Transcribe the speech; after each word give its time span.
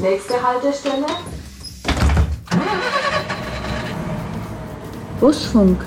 Nächste 0.00 0.42
Haltestelle. 0.42 1.04
Busfunk. 5.20 5.84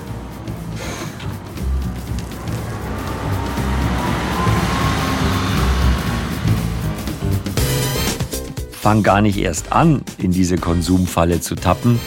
Fang 8.70 9.02
gar 9.02 9.20
nicht 9.20 9.36
erst 9.38 9.72
an, 9.72 10.02
in 10.18 10.30
diese 10.30 10.58
Konsumfalle 10.58 11.40
zu 11.40 11.56
tappen. 11.56 11.98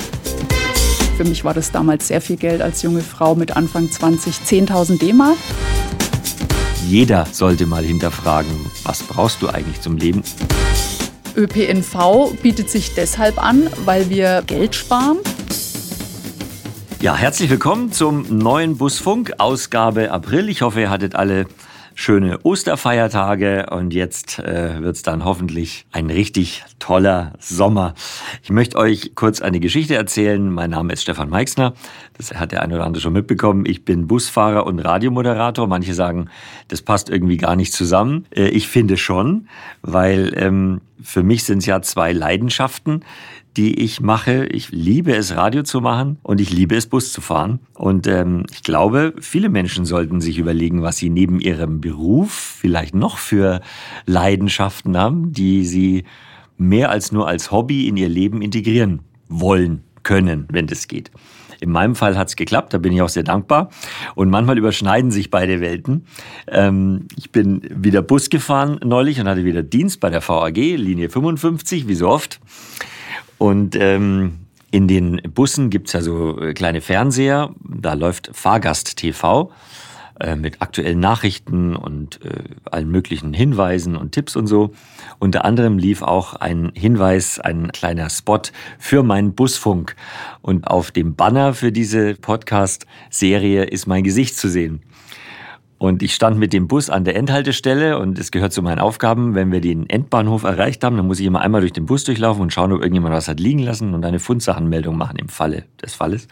Für 1.17 1.25
mich 1.25 1.43
war 1.43 1.53
das 1.53 1.73
damals 1.73 2.07
sehr 2.07 2.21
viel 2.21 2.37
Geld 2.37 2.61
als 2.61 2.83
junge 2.83 3.01
Frau 3.01 3.35
mit 3.35 3.57
Anfang 3.57 3.91
20, 3.91 4.35
10.000 4.45 4.99
D-Mark. 4.99 5.37
Jeder 6.87 7.27
sollte 7.29 7.65
mal 7.65 7.83
hinterfragen, 7.83 8.51
was 8.83 9.03
brauchst 9.03 9.41
du 9.41 9.49
eigentlich 9.49 9.81
zum 9.81 9.97
Leben? 9.97 10.23
ÖPNV 11.37 12.33
bietet 12.41 12.67
sich 12.71 12.95
deshalb 12.95 13.41
an, 13.41 13.69
weil 13.85 14.09
wir 14.09 14.41
Geld 14.47 14.73
sparen. 14.73 15.17
Ja, 16.99 17.15
herzlich 17.15 17.51
willkommen 17.51 17.91
zum 17.91 18.39
neuen 18.39 18.77
Busfunk, 18.77 19.33
Ausgabe 19.37 20.09
April. 20.09 20.49
Ich 20.49 20.63
hoffe, 20.63 20.81
ihr 20.81 20.89
hattet 20.89 21.13
alle 21.13 21.45
schöne 21.93 22.39
Osterfeiertage 22.43 23.67
und 23.71 23.93
jetzt 23.93 24.39
äh, 24.39 24.81
wird 24.81 24.95
es 24.95 25.03
dann 25.03 25.25
hoffentlich 25.25 25.85
ein 25.91 26.09
richtig 26.09 26.63
toller 26.79 27.33
Sommer. 27.39 27.93
Ich 28.43 28.49
möchte 28.49 28.77
euch 28.77 29.13
kurz 29.15 29.41
eine 29.41 29.59
Geschichte 29.59 29.95
erzählen. 29.95 30.51
Mein 30.51 30.71
Name 30.71 30.93
ist 30.93 31.03
Stefan 31.03 31.29
Meixner. 31.29 31.73
Das 32.17 32.33
hat 32.33 32.51
der 32.51 32.63
eine 32.63 32.75
oder 32.75 32.85
andere 32.85 33.01
schon 33.01 33.13
mitbekommen. 33.13 33.65
Ich 33.65 33.85
bin 33.85 34.07
Busfahrer 34.07 34.65
und 34.65 34.79
Radiomoderator. 34.79 35.67
Manche 35.67 35.93
sagen, 35.93 36.29
das 36.67 36.81
passt 36.81 37.09
irgendwie 37.09 37.37
gar 37.37 37.55
nicht 37.55 37.73
zusammen. 37.73 38.25
Äh, 38.35 38.49
ich 38.49 38.67
finde 38.67 38.97
schon, 38.97 39.47
weil 39.81 40.33
ähm, 40.35 40.81
für 41.01 41.23
mich 41.23 41.43
sind 41.43 41.59
es 41.59 41.67
ja 41.67 41.81
zwei 41.81 42.11
Leidenschaften 42.11 43.03
die 43.57 43.79
ich 43.79 43.99
mache. 43.99 44.45
Ich 44.45 44.69
liebe 44.71 45.15
es, 45.15 45.35
Radio 45.35 45.63
zu 45.63 45.81
machen 45.81 46.19
und 46.21 46.39
ich 46.39 46.51
liebe 46.51 46.75
es, 46.75 46.85
Bus 46.85 47.11
zu 47.11 47.21
fahren. 47.21 47.59
Und 47.73 48.05
ähm, 48.05 48.45
ich 48.51 48.61
glaube, 48.61 49.15
viele 49.19 49.49
Menschen 49.49 49.83
sollten 49.83 50.21
sich 50.21 50.37
überlegen, 50.37 50.83
was 50.83 50.97
sie 50.97 51.09
neben 51.09 51.39
ihrem 51.39 51.81
Beruf 51.81 52.31
vielleicht 52.31 52.93
noch 52.93 53.17
für 53.17 53.61
Leidenschaften 54.05 54.95
haben, 54.95 55.33
die 55.33 55.65
sie 55.65 56.03
mehr 56.57 56.91
als 56.91 57.11
nur 57.11 57.27
als 57.27 57.51
Hobby 57.51 57.87
in 57.87 57.97
ihr 57.97 58.09
Leben 58.09 58.41
integrieren 58.43 59.01
wollen, 59.27 59.83
können, 60.03 60.47
wenn 60.51 60.67
das 60.67 60.87
geht. 60.87 61.11
In 61.59 61.71
meinem 61.71 61.95
Fall 61.95 62.17
hat 62.17 62.29
es 62.29 62.35
geklappt, 62.35 62.73
da 62.73 62.77
bin 62.77 62.93
ich 62.93 63.01
auch 63.01 63.09
sehr 63.09 63.23
dankbar. 63.23 63.69
Und 64.15 64.29
manchmal 64.29 64.57
überschneiden 64.57 65.11
sich 65.11 65.29
beide 65.29 65.61
Welten. 65.61 66.05
Ähm, 66.47 67.07
ich 67.15 67.31
bin 67.31 67.61
wieder 67.69 68.01
Bus 68.01 68.29
gefahren 68.29 68.79
neulich 68.83 69.19
und 69.19 69.27
hatte 69.27 69.45
wieder 69.45 69.63
Dienst 69.63 69.99
bei 69.99 70.09
der 70.09 70.27
VAG, 70.27 70.55
Linie 70.55 71.09
55, 71.09 71.87
wie 71.87 71.95
so 71.95 72.09
oft. 72.09 72.39
Und 73.37 73.75
ähm, 73.75 74.39
in 74.71 74.87
den 74.87 75.21
Bussen 75.33 75.69
gibt's 75.69 75.93
ja 75.93 76.01
so 76.01 76.39
äh, 76.39 76.53
kleine 76.53 76.81
Fernseher, 76.81 77.51
da 77.63 77.93
läuft 77.93 78.29
Fahrgast 78.33 78.97
TV 78.97 79.51
äh, 80.19 80.35
mit 80.35 80.61
aktuellen 80.61 80.99
Nachrichten 80.99 81.75
und 81.75 82.23
äh, 82.25 82.43
allen 82.71 82.89
möglichen 82.89 83.33
Hinweisen 83.33 83.95
und 83.95 84.13
Tipps 84.13 84.35
und 84.35 84.47
so. 84.47 84.71
Unter 85.19 85.45
anderem 85.45 85.77
lief 85.77 86.01
auch 86.01 86.33
ein 86.33 86.71
Hinweis, 86.75 87.39
ein 87.39 87.71
kleiner 87.71 88.09
Spot 88.09 88.41
für 88.79 89.03
meinen 89.03 89.33
Busfunk. 89.35 89.95
Und 90.41 90.67
auf 90.67 90.91
dem 90.91 91.15
Banner 91.15 91.53
für 91.53 91.71
diese 91.71 92.15
Podcast-Serie 92.15 93.65
ist 93.65 93.85
mein 93.85 94.03
Gesicht 94.03 94.37
zu 94.37 94.49
sehen. 94.49 94.81
Und 95.79 96.01
ich 96.01 96.15
stand 96.15 96.39
mit 96.39 96.53
dem 96.53 96.67
Bus 96.67 96.89
an 96.89 97.03
der 97.05 97.15
Endhaltestelle 97.15 97.99
und 97.99 98.17
es 98.17 98.31
gehört 98.31 98.51
zu 98.51 98.63
meinen 98.63 98.79
Aufgaben, 98.79 99.35
wenn 99.35 99.51
wir 99.51 99.61
den 99.61 99.87
Endbahnhof 99.87 100.43
erreicht 100.43 100.83
haben, 100.83 100.97
dann 100.97 101.05
muss 101.05 101.19
ich 101.19 101.27
immer 101.27 101.41
einmal 101.41 101.61
durch 101.61 101.73
den 101.73 101.85
Bus 101.85 102.03
durchlaufen 102.03 102.41
und 102.41 102.51
schauen, 102.51 102.71
ob 102.71 102.79
irgendjemand 102.79 103.13
was 103.13 103.27
hat 103.27 103.39
liegen 103.39 103.59
lassen 103.59 103.93
und 103.93 104.03
eine 104.03 104.19
Fundsachenmeldung 104.19 104.97
machen 104.97 105.19
im 105.19 105.29
Falle 105.29 105.65
des 105.79 105.93
Falles. 105.93 106.27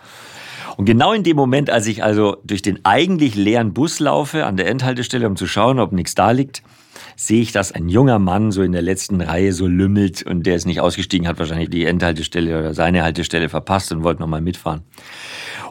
Und 0.78 0.86
genau 0.86 1.14
in 1.14 1.24
dem 1.24 1.38
Moment, 1.38 1.70
als 1.70 1.88
ich 1.88 2.04
also 2.04 2.38
durch 2.44 2.62
den 2.62 2.80
eigentlich 2.84 3.36
leeren 3.36 3.74
Bus 3.74 4.00
laufe 4.00 4.46
an 4.46 4.58
der 4.58 4.68
Endhaltestelle, 4.68 5.28
um 5.28 5.36
zu 5.36 5.48
schauen, 5.48 5.80
ob 5.80 5.92
nichts 5.92 6.16
da 6.16 6.32
liegt, 6.32 6.64
sehe 7.16 7.42
ich, 7.42 7.52
dass 7.52 7.72
ein 7.72 7.88
junger 7.90 8.20
Mann 8.20 8.52
so 8.52 8.62
in 8.62 8.72
der 8.72 8.82
letzten 8.82 9.22
Reihe 9.22 9.54
so 9.54 9.68
lümmelt 9.68 10.24
und 10.24 10.46
der 10.46 10.56
ist 10.56 10.66
nicht 10.66 10.82
ausgestiegen, 10.82 11.28
hat 11.28 11.40
wahrscheinlich 11.40 11.70
die 11.70 11.86
Endhaltestelle 11.86 12.60
oder 12.60 12.74
seine 12.74 13.04
Haltestelle 13.04 13.50
verpasst 13.50 13.92
und 13.92 14.04
wollte 14.04 14.22
nochmal 14.22 14.42
mitfahren. 14.42 14.82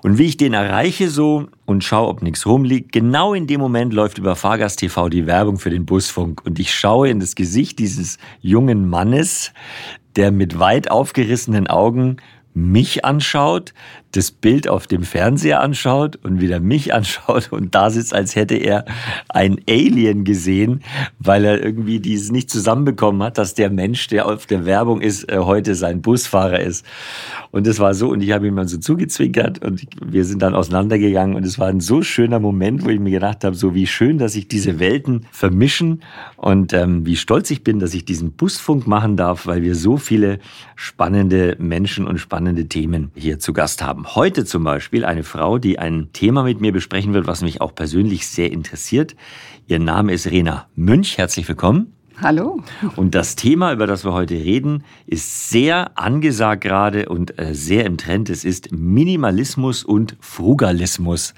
Und 0.03 0.19
wie 0.19 0.27
ich 0.27 0.37
den 0.37 0.55
erreiche 0.55 1.09
so 1.09 1.47
und 1.65 1.85
schaue, 1.85 2.09
ob 2.09 2.23
nichts 2.23 2.47
rumliegt, 2.47 2.93
genau 2.93 3.35
in 3.35 3.47
dem 3.47 3.61
Moment 3.61 3.93
läuft 3.93 4.19
über 4.19 4.37
Fahrgast 4.37 4.81
TV 4.81 5.09
die 5.09 5.27
Werbung 5.27 5.59
für 5.59 5.71
den 5.71 5.87
Busfunk 5.87 6.43
und 6.45 6.59
ich 6.59 6.75
schaue 6.75 7.09
in 7.09 7.21
das 7.21 7.35
Gesicht 7.35 7.79
dieses 7.79 8.19
jungen 8.41 8.89
Mannes, 8.89 9.53
der 10.17 10.31
mit 10.31 10.59
weit 10.59 10.91
aufgerissenen 10.91 11.67
Augen 11.67 12.19
mich 12.55 13.05
anschaut, 13.05 13.75
das 14.17 14.31
Bild 14.31 14.69
auf 14.69 14.87
dem 14.87 15.03
Fernseher 15.03 15.61
anschaut 15.61 16.17
und 16.17 16.41
wieder 16.41 16.61
mich 16.61 16.95
anschaut 16.95 17.51
und 17.53 17.75
da 17.75 17.91
sitzt, 17.91 18.15
als 18.15 18.37
hätte 18.37 18.55
er 18.55 18.85
ein 19.29 19.61
Alien 19.69 20.25
gesehen, 20.25 20.83
weil 21.19 21.45
er 21.45 21.63
irgendwie 21.63 22.01
dieses 22.01 22.31
nicht 22.31 22.51
zusammenbekommen 22.51 23.23
hat, 23.23 23.39
dass 23.39 23.55
der 23.55 23.71
Mensch, 23.71 24.07
der 24.09 24.27
auf 24.27 24.47
der 24.47 24.65
Werbung 24.67 25.01
ist, 25.01 25.31
äh, 25.31 25.39
heute 25.39 25.75
sein 25.75 26.03
Busfahrer 26.03 26.61
ist. 26.61 26.87
Und 27.51 27.67
es 27.67 27.79
war 27.79 27.95
so, 27.95 28.11
und 28.11 28.21
ich 28.21 28.33
habe 28.33 28.47
ihm 28.47 28.55
mal 28.55 28.69
so 28.69 28.79
zugezwinkert 28.79 29.65
und 29.65 29.87
wir 30.05 30.25
sind 30.25 30.43
dann 30.43 30.55
auseinandergegangen 30.55 31.37
und 31.37 31.45
es 31.45 31.59
war 31.59 31.69
ein 31.69 31.81
so 31.81 32.03
schöner 32.03 32.41
Moment, 32.41 32.85
wo 32.85 32.91
ich 32.91 33.01
mir 33.01 33.11
gedacht 33.11 33.45
habe, 33.45 33.57
so 33.57 33.75
wie 33.75 33.87
schön, 33.87 34.19
dass 34.19 34.33
sich 34.33 34.49
diese 34.49 34.79
Welten 34.79 35.27
vermischen 35.31 36.03
und 36.37 36.73
ähm, 36.73 37.07
wie 37.07 37.17
stolz 37.17 37.51
ich 37.51 37.65
bin, 37.65 37.79
dass 37.79 37.95
ich 37.95 38.05
diesen 38.05 38.33
Busfunk 38.33 38.87
machen 38.87 39.17
darf, 39.17 39.47
weil 39.47 39.63
wir 39.63 39.75
so 39.75 39.97
viele 39.97 40.39
spannende 40.77 41.57
Menschen 41.59 42.07
und 42.07 42.19
spannende 42.19 42.67
Themen 42.67 43.11
hier 43.15 43.39
zu 43.39 43.53
Gast 43.53 43.83
haben. 43.83 44.04
Heute 44.05 44.45
zum 44.45 44.65
Beispiel 44.65 45.05
eine 45.05 45.23
Frau, 45.23 45.59
die 45.59 45.79
ein 45.79 46.11
Thema 46.13 46.43
mit 46.43 46.61
mir 46.61 46.73
besprechen 46.73 47.15
wird, 47.15 47.27
was 47.27 47.41
mich 47.41 47.63
auch 47.63 47.75
persönlich 47.75 48.29
sehr 48.29 48.53
interessiert. 48.53 49.17
Ihr 49.67 49.79
Name 49.79 50.13
ist 50.13 50.31
Rena 50.31 50.67
Münch. 50.75 51.17
Herzlich 51.17 51.49
willkommen. 51.49 51.95
Hallo. 52.21 52.63
Und 52.97 53.15
das 53.15 53.35
Thema, 53.35 53.73
über 53.73 53.87
das 53.87 54.05
wir 54.05 54.13
heute 54.13 54.35
reden, 54.35 54.85
ist 55.07 55.49
sehr 55.49 55.99
angesagt 55.99 56.63
gerade 56.63 57.09
und 57.09 57.39
äh, 57.39 57.55
sehr 57.55 57.87
im 57.87 57.97
Trend. 57.97 58.29
Es 58.29 58.45
ist 58.45 58.73
Minimalismus 58.73 59.83
und 59.83 60.17
Frugalismus. 60.21 61.33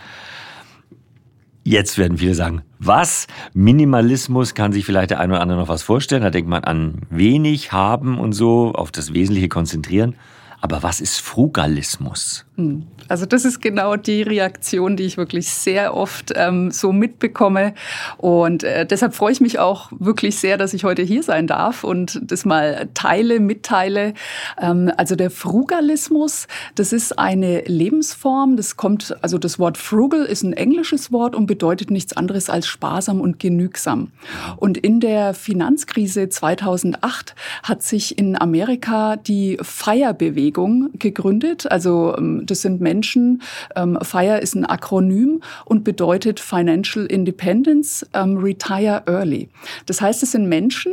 Jetzt 1.62 1.98
werden 1.98 2.18
viele 2.18 2.34
sagen, 2.34 2.62
was? 2.78 3.26
Minimalismus 3.54 4.54
kann 4.54 4.72
sich 4.72 4.84
vielleicht 4.84 5.10
der 5.10 5.20
eine 5.20 5.34
oder 5.34 5.42
andere 5.42 5.60
noch 5.60 5.68
was 5.68 5.82
vorstellen. 5.82 6.22
Da 6.22 6.30
denkt 6.30 6.50
man 6.50 6.64
an 6.64 7.02
wenig 7.10 7.72
haben 7.72 8.18
und 8.18 8.32
so, 8.32 8.72
auf 8.72 8.90
das 8.90 9.14
Wesentliche 9.14 9.48
konzentrieren. 9.48 10.16
Aber 10.60 10.82
was 10.82 11.00
ist 11.00 11.20
Frugalismus? 11.20 12.45
Hm. 12.56 12.86
Also 13.08 13.26
das 13.26 13.44
ist 13.44 13.60
genau 13.60 13.96
die 13.96 14.22
Reaktion, 14.22 14.96
die 14.96 15.04
ich 15.04 15.16
wirklich 15.18 15.50
sehr 15.50 15.94
oft 15.94 16.32
ähm, 16.34 16.70
so 16.70 16.90
mitbekomme. 16.90 17.74
Und 18.16 18.64
äh, 18.64 18.86
deshalb 18.86 19.14
freue 19.14 19.32
ich 19.32 19.40
mich 19.40 19.58
auch 19.58 19.92
wirklich 19.98 20.38
sehr, 20.38 20.56
dass 20.56 20.72
ich 20.72 20.84
heute 20.84 21.02
hier 21.02 21.22
sein 21.22 21.46
darf 21.46 21.84
und 21.84 22.20
das 22.22 22.46
mal 22.46 22.88
teile, 22.94 23.40
mitteile. 23.40 24.14
Ähm, 24.60 24.90
also 24.96 25.16
der 25.16 25.30
Frugalismus, 25.30 26.48
das 26.74 26.94
ist 26.94 27.18
eine 27.18 27.60
Lebensform. 27.66 28.56
Das 28.56 28.76
kommt, 28.76 29.14
also 29.22 29.36
das 29.36 29.58
Wort 29.58 29.76
frugal 29.76 30.24
ist 30.24 30.42
ein 30.42 30.54
englisches 30.54 31.12
Wort 31.12 31.34
und 31.34 31.46
bedeutet 31.46 31.90
nichts 31.90 32.16
anderes 32.16 32.48
als 32.48 32.66
sparsam 32.66 33.20
und 33.20 33.38
genügsam. 33.38 34.12
Und 34.56 34.78
in 34.78 35.00
der 35.00 35.34
Finanzkrise 35.34 36.30
2008 36.30 37.34
hat 37.62 37.82
sich 37.82 38.18
in 38.18 38.40
Amerika 38.40 39.16
die 39.16 39.58
Feierbewegung 39.60 40.90
gegründet. 40.98 41.70
Also 41.70 42.14
ähm, 42.16 42.45
das 42.50 42.62
sind 42.62 42.80
Menschen. 42.80 43.42
Ähm, 43.74 43.98
FIRE 44.02 44.38
ist 44.38 44.54
ein 44.54 44.64
Akronym 44.64 45.40
und 45.64 45.84
bedeutet 45.84 46.40
Financial 46.40 47.06
Independence, 47.06 48.06
ähm, 48.14 48.38
Retire 48.38 49.02
Early. 49.06 49.48
Das 49.86 50.00
heißt, 50.00 50.22
es 50.22 50.32
sind 50.32 50.48
Menschen, 50.48 50.92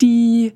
die 0.00 0.52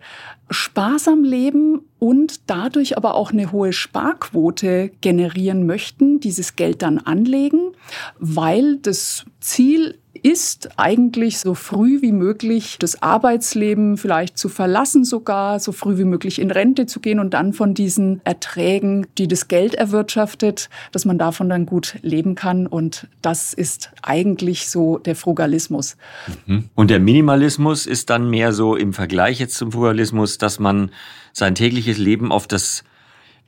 sparsam 0.50 1.24
leben 1.24 1.82
und 1.98 2.50
dadurch 2.50 2.96
aber 2.96 3.14
auch 3.14 3.32
eine 3.32 3.52
hohe 3.52 3.72
Sparquote 3.72 4.90
generieren 5.00 5.66
möchten, 5.66 6.20
dieses 6.20 6.56
Geld 6.56 6.82
dann 6.82 6.98
anlegen, 6.98 7.72
weil 8.18 8.76
das 8.76 9.24
Ziel 9.40 9.98
ist 10.24 10.70
eigentlich 10.78 11.38
so 11.38 11.54
früh 11.54 12.00
wie 12.00 12.10
möglich 12.10 12.78
das 12.80 13.02
Arbeitsleben 13.02 13.98
vielleicht 13.98 14.38
zu 14.38 14.48
verlassen 14.48 15.04
sogar, 15.04 15.60
so 15.60 15.70
früh 15.70 15.98
wie 15.98 16.04
möglich 16.04 16.40
in 16.40 16.50
Rente 16.50 16.86
zu 16.86 17.00
gehen 17.00 17.18
und 17.18 17.34
dann 17.34 17.52
von 17.52 17.74
diesen 17.74 18.22
Erträgen, 18.24 19.06
die 19.18 19.28
das 19.28 19.48
Geld 19.48 19.74
erwirtschaftet, 19.74 20.70
dass 20.92 21.04
man 21.04 21.18
davon 21.18 21.50
dann 21.50 21.66
gut 21.66 21.96
leben 22.00 22.36
kann. 22.36 22.66
Und 22.66 23.06
das 23.20 23.52
ist 23.52 23.90
eigentlich 24.00 24.70
so 24.70 24.96
der 24.96 25.14
Frugalismus. 25.14 25.98
Mhm. 26.46 26.70
Und 26.74 26.88
der 26.88 27.00
Minimalismus 27.00 27.84
ist 27.84 28.08
dann 28.08 28.30
mehr 28.30 28.54
so 28.54 28.76
im 28.76 28.94
Vergleich 28.94 29.40
jetzt 29.40 29.56
zum 29.56 29.72
Frugalismus, 29.72 30.38
dass 30.38 30.58
man 30.58 30.90
sein 31.34 31.54
tägliches 31.54 31.98
Leben 31.98 32.32
auf 32.32 32.46
das 32.46 32.82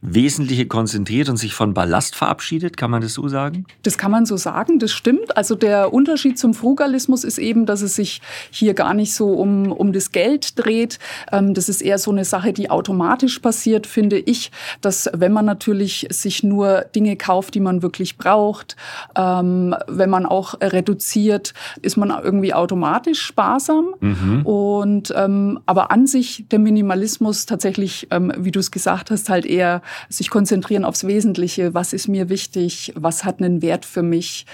Wesentliche 0.02 0.66
konzentriert 0.66 1.28
und 1.30 1.38
sich 1.38 1.54
von 1.54 1.72
Ballast 1.72 2.14
verabschiedet, 2.14 2.76
kann 2.76 2.90
man 2.90 3.00
das 3.00 3.14
so 3.14 3.28
sagen? 3.28 3.64
Das 3.82 3.96
kann 3.96 4.10
man 4.10 4.26
so 4.26 4.36
sagen, 4.36 4.78
das 4.78 4.92
stimmt. 4.92 5.36
Also 5.36 5.54
der 5.54 5.92
Unterschied 5.92 6.38
zum 6.38 6.52
Frugalismus 6.52 7.24
ist 7.24 7.38
eben, 7.38 7.64
dass 7.64 7.80
es 7.80 7.96
sich 7.96 8.20
hier 8.50 8.74
gar 8.74 8.92
nicht 8.92 9.14
so 9.14 9.32
um, 9.32 9.72
um 9.72 9.92
das 9.92 10.12
Geld 10.12 10.58
dreht. 10.58 10.98
Ähm, 11.32 11.54
das 11.54 11.70
ist 11.70 11.80
eher 11.80 11.98
so 11.98 12.10
eine 12.10 12.26
Sache, 12.26 12.52
die 12.52 12.68
automatisch 12.68 13.38
passiert, 13.38 13.86
finde 13.86 14.18
ich, 14.18 14.52
dass 14.82 15.08
wenn 15.14 15.32
man 15.32 15.46
natürlich 15.46 16.06
sich 16.10 16.42
nur 16.42 16.82
Dinge 16.94 17.16
kauft, 17.16 17.54
die 17.54 17.60
man 17.60 17.82
wirklich 17.82 18.18
braucht, 18.18 18.76
ähm, 19.16 19.74
wenn 19.88 20.10
man 20.10 20.26
auch 20.26 20.60
reduziert, 20.60 21.54
ist 21.80 21.96
man 21.96 22.10
irgendwie 22.10 22.52
automatisch 22.52 23.22
sparsam. 23.22 23.94
Mhm. 24.00 24.42
Und 24.44 25.12
ähm, 25.16 25.58
aber 25.64 25.90
an 25.90 26.06
sich 26.06 26.44
der 26.50 26.58
Minimalismus 26.58 27.46
tatsächlich, 27.46 28.08
wie 28.38 28.50
du 28.50 28.60
es 28.60 28.70
gesagt 28.70 29.10
hast, 29.10 29.28
halt 29.28 29.46
eher 29.46 29.82
sich 30.08 30.30
konzentrieren 30.30 30.84
aufs 30.84 31.06
Wesentliche. 31.06 31.74
Was 31.74 31.92
ist 31.92 32.08
mir 32.08 32.28
wichtig? 32.28 32.92
Was 32.96 33.24
hat 33.24 33.40
einen 33.40 33.62
Wert 33.62 33.84
für 33.84 34.02
mich? 34.02 34.46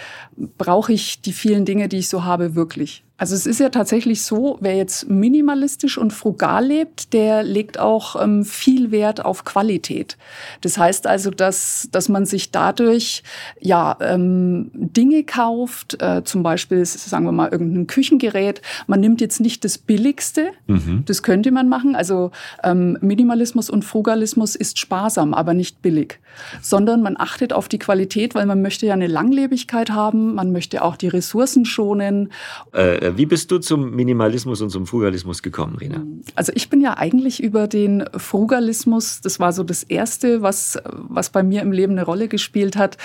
Brauche 0.59 0.93
ich 0.93 1.21
die 1.23 1.33
vielen 1.33 1.65
Dinge, 1.65 1.89
die 1.89 1.99
ich 1.99 2.09
so 2.09 2.25
habe, 2.25 2.55
wirklich? 2.55 3.05
Also 3.23 3.37
es 3.37 3.47
ist 3.47 3.61
ja 3.61 3.69
tatsächlich 3.69 4.25
so, 4.25 4.59
wer 4.61 4.75
jetzt 4.75 5.09
minimalistisch 5.09 5.97
und 5.97 6.13
frugal 6.13 6.67
lebt, 6.67 7.13
der 7.13 7.45
legt 7.45 7.79
auch 7.79 8.21
ähm, 8.21 8.45
viel 8.45 8.91
Wert 8.91 9.25
auf 9.25 9.45
Qualität. 9.45 10.17
Das 10.61 10.77
heißt 10.77 11.07
also, 11.07 11.31
dass, 11.31 11.89
dass 11.93 12.09
man 12.09 12.27
sich 12.27 12.51
dadurch 12.51 13.23
ja 13.61 13.97
ähm, 14.01 14.73
Dinge 14.75 15.23
kauft, 15.23 16.03
äh, 16.03 16.25
zum 16.25 16.43
Beispiel, 16.43 16.85
sagen 16.85 17.25
wir 17.25 17.31
mal, 17.31 17.49
irgendein 17.51 17.87
Küchengerät. 17.87 18.61
Man 18.89 18.99
nimmt 18.99 19.21
jetzt 19.21 19.41
nicht 19.41 19.65
das 19.65 19.79
Billigste, 19.79 20.49
mhm. 20.67 21.05
das 21.07 21.23
könnte 21.23 21.53
man 21.53 21.69
machen. 21.69 21.95
Also 21.95 22.33
ähm, 22.65 22.99
Minimalismus 23.03 23.71
und 23.71 23.85
Frugalismus 23.85 24.57
ist 24.57 24.81
sparsam, 24.81 25.33
aber 25.33 25.55
nicht 25.55 25.81
billig, 25.81 26.19
sondern 26.61 27.03
man 27.03 27.15
achtet 27.17 27.53
auf 27.53 27.69
die 27.69 27.79
Qualität, 27.79 28.35
weil 28.35 28.47
man 28.47 28.63
möchte 28.63 28.87
ja 28.87 28.95
eine 28.95 29.07
Langlebigkeit 29.07 29.91
haben, 29.91 30.35
man 30.35 30.51
möchte 30.51 30.83
auch 30.83 30.97
die 30.97 31.07
Ressourcen 31.07 31.65
schonen. 31.65 32.33
Äh, 32.73 33.12
wie 33.17 33.27
bist 33.27 33.51
du 33.51 33.59
zum 33.59 33.91
Minimalismus 33.91 34.61
und 34.61 34.71
zum 34.71 34.87
Frugalismus 34.87 35.43
gekommen, 35.43 35.77
Rena? 35.77 36.03
Also 36.35 36.53
ich 36.55 36.71
bin 36.71 36.81
ja 36.81 36.97
eigentlich 36.97 37.43
über 37.43 37.69
den 37.69 38.05
Frugalismus, 38.17 39.21
das 39.21 39.41
war 39.41 39.53
so 39.53 39.63
das 39.63 39.83
Erste, 39.83 40.43
was, 40.43 40.79
was 40.85 41.31
bei 41.31 41.43
mir 41.43 41.63
im 41.63 41.73
Leben 41.73 41.93
eine 41.93 42.05
Rolle 42.05 42.29
gespielt 42.29 42.77
hat, 42.77 42.99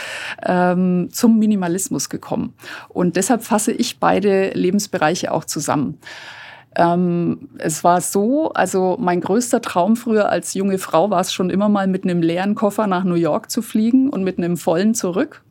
ähm, 0.46 1.10
zum 1.12 1.40
Minimalismus 1.40 2.10
gekommen. 2.10 2.54
Und 2.90 3.16
deshalb 3.16 3.44
fasse 3.44 3.72
ich 3.72 4.00
beide 4.00 4.52
Lebensbereiche 4.52 5.32
auch 5.32 5.46
zusammen. 5.46 6.00
Ähm, 6.76 7.50
es 7.58 7.84
war 7.84 8.02
so, 8.02 8.52
also 8.54 8.98
mein 9.00 9.22
größter 9.22 9.62
Traum 9.62 9.96
früher 9.96 10.30
als 10.30 10.54
junge 10.54 10.78
Frau 10.78 11.10
war 11.10 11.22
es 11.22 11.34
schon 11.34 11.50
immer 11.50 11.70
mal 11.70 11.88
mit 11.88 12.04
einem 12.04 12.22
leeren 12.22 12.54
Koffer 12.54 12.86
nach 12.86 13.04
New 13.04 13.16
York 13.16 13.50
zu 13.50 13.64
fliegen 13.64 14.10
und 14.10 14.24
mit 14.24 14.38
einem 14.38 14.58
vollen 14.58 14.94
zurück. 14.94 15.44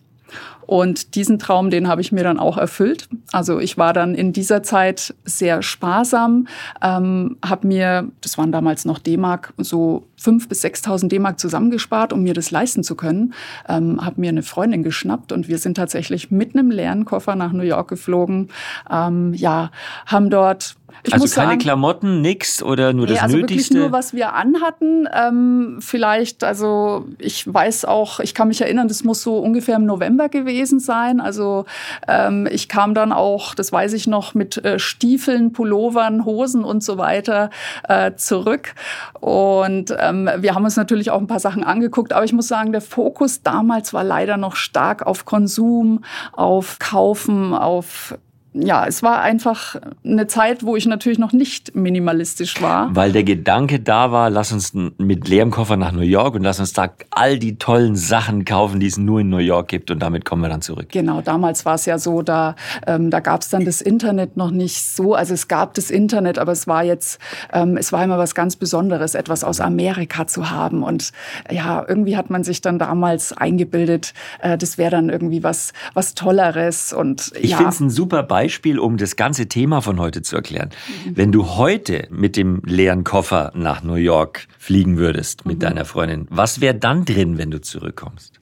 Und 0.66 1.14
diesen 1.14 1.38
Traum, 1.38 1.70
den 1.70 1.88
habe 1.88 2.00
ich 2.00 2.12
mir 2.12 2.24
dann 2.24 2.38
auch 2.38 2.58
erfüllt. 2.58 3.08
Also 3.32 3.60
ich 3.60 3.78
war 3.78 3.92
dann 3.92 4.14
in 4.14 4.32
dieser 4.32 4.62
Zeit 4.62 5.14
sehr 5.24 5.62
sparsam, 5.62 6.48
ähm, 6.82 7.36
habe 7.44 7.66
mir, 7.68 8.10
das 8.20 8.36
waren 8.36 8.50
damals 8.50 8.84
noch 8.84 8.98
D-Mark, 8.98 9.54
so 9.58 10.06
fünf 10.16 10.48
bis 10.48 10.64
6.000 10.64 11.08
D-Mark 11.08 11.38
zusammengespart, 11.38 12.12
um 12.12 12.22
mir 12.22 12.34
das 12.34 12.50
leisten 12.50 12.82
zu 12.82 12.96
können. 12.96 13.34
Ähm, 13.68 14.04
habe 14.04 14.20
mir 14.20 14.30
eine 14.30 14.42
Freundin 14.42 14.82
geschnappt 14.82 15.30
und 15.30 15.48
wir 15.48 15.58
sind 15.58 15.76
tatsächlich 15.76 16.30
mit 16.30 16.54
einem 16.54 16.70
leeren 16.70 17.04
Koffer 17.04 17.36
nach 17.36 17.52
New 17.52 17.62
York 17.62 17.88
geflogen. 17.88 18.48
Ähm, 18.90 19.34
ja, 19.34 19.70
haben 20.06 20.30
dort 20.30 20.76
ich 21.02 21.12
also 21.12 21.26
keine 21.26 21.50
sagen, 21.50 21.60
Klamotten, 21.60 22.20
nix 22.20 22.62
oder 22.62 22.92
nur 22.92 23.06
das 23.06 23.22
also 23.22 23.36
Nötigste? 23.36 23.74
Wirklich 23.74 23.82
nur, 23.82 23.92
was 23.92 24.12
wir 24.12 24.34
anhatten. 24.34 25.08
Ähm, 25.12 25.78
vielleicht, 25.80 26.44
also 26.44 27.06
ich 27.18 27.52
weiß 27.52 27.84
auch, 27.84 28.20
ich 28.20 28.34
kann 28.34 28.48
mich 28.48 28.60
erinnern, 28.60 28.88
das 28.88 29.04
muss 29.04 29.22
so 29.22 29.38
ungefähr 29.38 29.76
im 29.76 29.86
November 29.86 30.28
gewesen 30.28 30.80
sein. 30.80 31.20
Also 31.20 31.64
ähm, 32.08 32.48
ich 32.50 32.68
kam 32.68 32.94
dann 32.94 33.12
auch, 33.12 33.54
das 33.54 33.72
weiß 33.72 33.92
ich 33.92 34.06
noch, 34.06 34.34
mit 34.34 34.64
äh, 34.64 34.78
Stiefeln, 34.78 35.52
Pullovern, 35.52 36.24
Hosen 36.24 36.64
und 36.64 36.82
so 36.82 36.98
weiter 36.98 37.50
äh, 37.88 38.14
zurück. 38.14 38.74
Und 39.20 39.94
ähm, 39.98 40.28
wir 40.38 40.54
haben 40.54 40.64
uns 40.64 40.76
natürlich 40.76 41.10
auch 41.10 41.20
ein 41.20 41.26
paar 41.26 41.40
Sachen 41.40 41.64
angeguckt, 41.64 42.12
aber 42.12 42.24
ich 42.24 42.32
muss 42.32 42.48
sagen, 42.48 42.72
der 42.72 42.80
Fokus 42.80 43.42
damals 43.42 43.92
war 43.92 44.04
leider 44.04 44.36
noch 44.36 44.56
stark 44.56 45.06
auf 45.06 45.24
Konsum, 45.24 46.04
auf 46.32 46.78
Kaufen, 46.78 47.54
auf 47.54 48.14
ja, 48.58 48.86
es 48.86 49.02
war 49.02 49.20
einfach 49.20 49.76
eine 50.04 50.26
Zeit, 50.26 50.64
wo 50.64 50.76
ich 50.76 50.86
natürlich 50.86 51.18
noch 51.18 51.32
nicht 51.32 51.74
minimalistisch 51.76 52.62
war. 52.62 52.94
Weil 52.94 53.12
der 53.12 53.24
Gedanke 53.24 53.80
da 53.80 54.12
war, 54.12 54.30
lass 54.30 54.52
uns 54.52 54.72
mit 54.72 55.28
leerem 55.28 55.50
Koffer 55.50 55.76
nach 55.76 55.92
New 55.92 56.00
York 56.00 56.34
und 56.34 56.42
lass 56.42 56.58
uns 56.58 56.72
da 56.72 56.88
all 57.10 57.38
die 57.38 57.58
tollen 57.58 57.96
Sachen 57.96 58.44
kaufen, 58.44 58.80
die 58.80 58.86
es 58.86 58.96
nur 58.96 59.20
in 59.20 59.28
New 59.28 59.38
York 59.38 59.68
gibt 59.68 59.90
und 59.90 59.98
damit 60.00 60.24
kommen 60.24 60.42
wir 60.42 60.48
dann 60.48 60.62
zurück. 60.62 60.88
Genau, 60.90 61.20
damals 61.20 61.66
war 61.66 61.74
es 61.74 61.84
ja 61.84 61.98
so, 61.98 62.22
da, 62.22 62.56
ähm, 62.86 63.10
da 63.10 63.20
gab 63.20 63.42
es 63.42 63.50
dann 63.50 63.64
das 63.64 63.80
Internet 63.82 64.36
noch 64.36 64.50
nicht 64.50 64.82
so. 64.82 65.14
Also 65.14 65.34
es 65.34 65.48
gab 65.48 65.74
das 65.74 65.90
Internet, 65.90 66.38
aber 66.38 66.52
es 66.52 66.66
war 66.66 66.82
jetzt, 66.82 67.20
ähm, 67.52 67.76
es 67.76 67.92
war 67.92 68.02
immer 68.02 68.18
was 68.18 68.34
ganz 68.34 68.56
Besonderes, 68.56 69.14
etwas 69.14 69.44
aus 69.44 69.60
Amerika 69.60 70.26
zu 70.26 70.50
haben. 70.50 70.82
Und 70.82 71.12
ja, 71.50 71.84
irgendwie 71.86 72.16
hat 72.16 72.30
man 72.30 72.42
sich 72.42 72.62
dann 72.62 72.78
damals 72.78 73.34
eingebildet, 73.34 74.14
äh, 74.40 74.56
das 74.56 74.78
wäre 74.78 74.92
dann 74.92 75.10
irgendwie 75.10 75.42
was, 75.42 75.72
was 75.92 76.14
Tolleres. 76.14 76.94
Und, 76.94 77.32
ich 77.38 77.50
ja. 77.50 77.58
finde 77.58 77.72
es 77.72 77.80
ein 77.80 77.90
super 77.90 78.22
Beispiel 78.22 78.45
Beispiel, 78.46 78.78
um 78.78 78.96
das 78.96 79.16
ganze 79.16 79.48
Thema 79.48 79.80
von 79.80 79.98
heute 79.98 80.22
zu 80.22 80.36
erklären. 80.36 80.70
Mhm. 81.04 81.16
Wenn 81.16 81.32
du 81.32 81.56
heute 81.56 82.06
mit 82.10 82.36
dem 82.36 82.62
leeren 82.64 83.02
Koffer 83.02 83.50
nach 83.56 83.82
New 83.82 83.94
York 83.94 84.46
fliegen 84.56 84.98
würdest 84.98 85.44
mit 85.46 85.56
mhm. 85.56 85.62
deiner 85.62 85.84
Freundin, 85.84 86.28
was 86.30 86.60
wäre 86.60 86.76
dann 86.76 87.04
drin, 87.04 87.38
wenn 87.38 87.50
du 87.50 87.60
zurückkommst? 87.60 88.38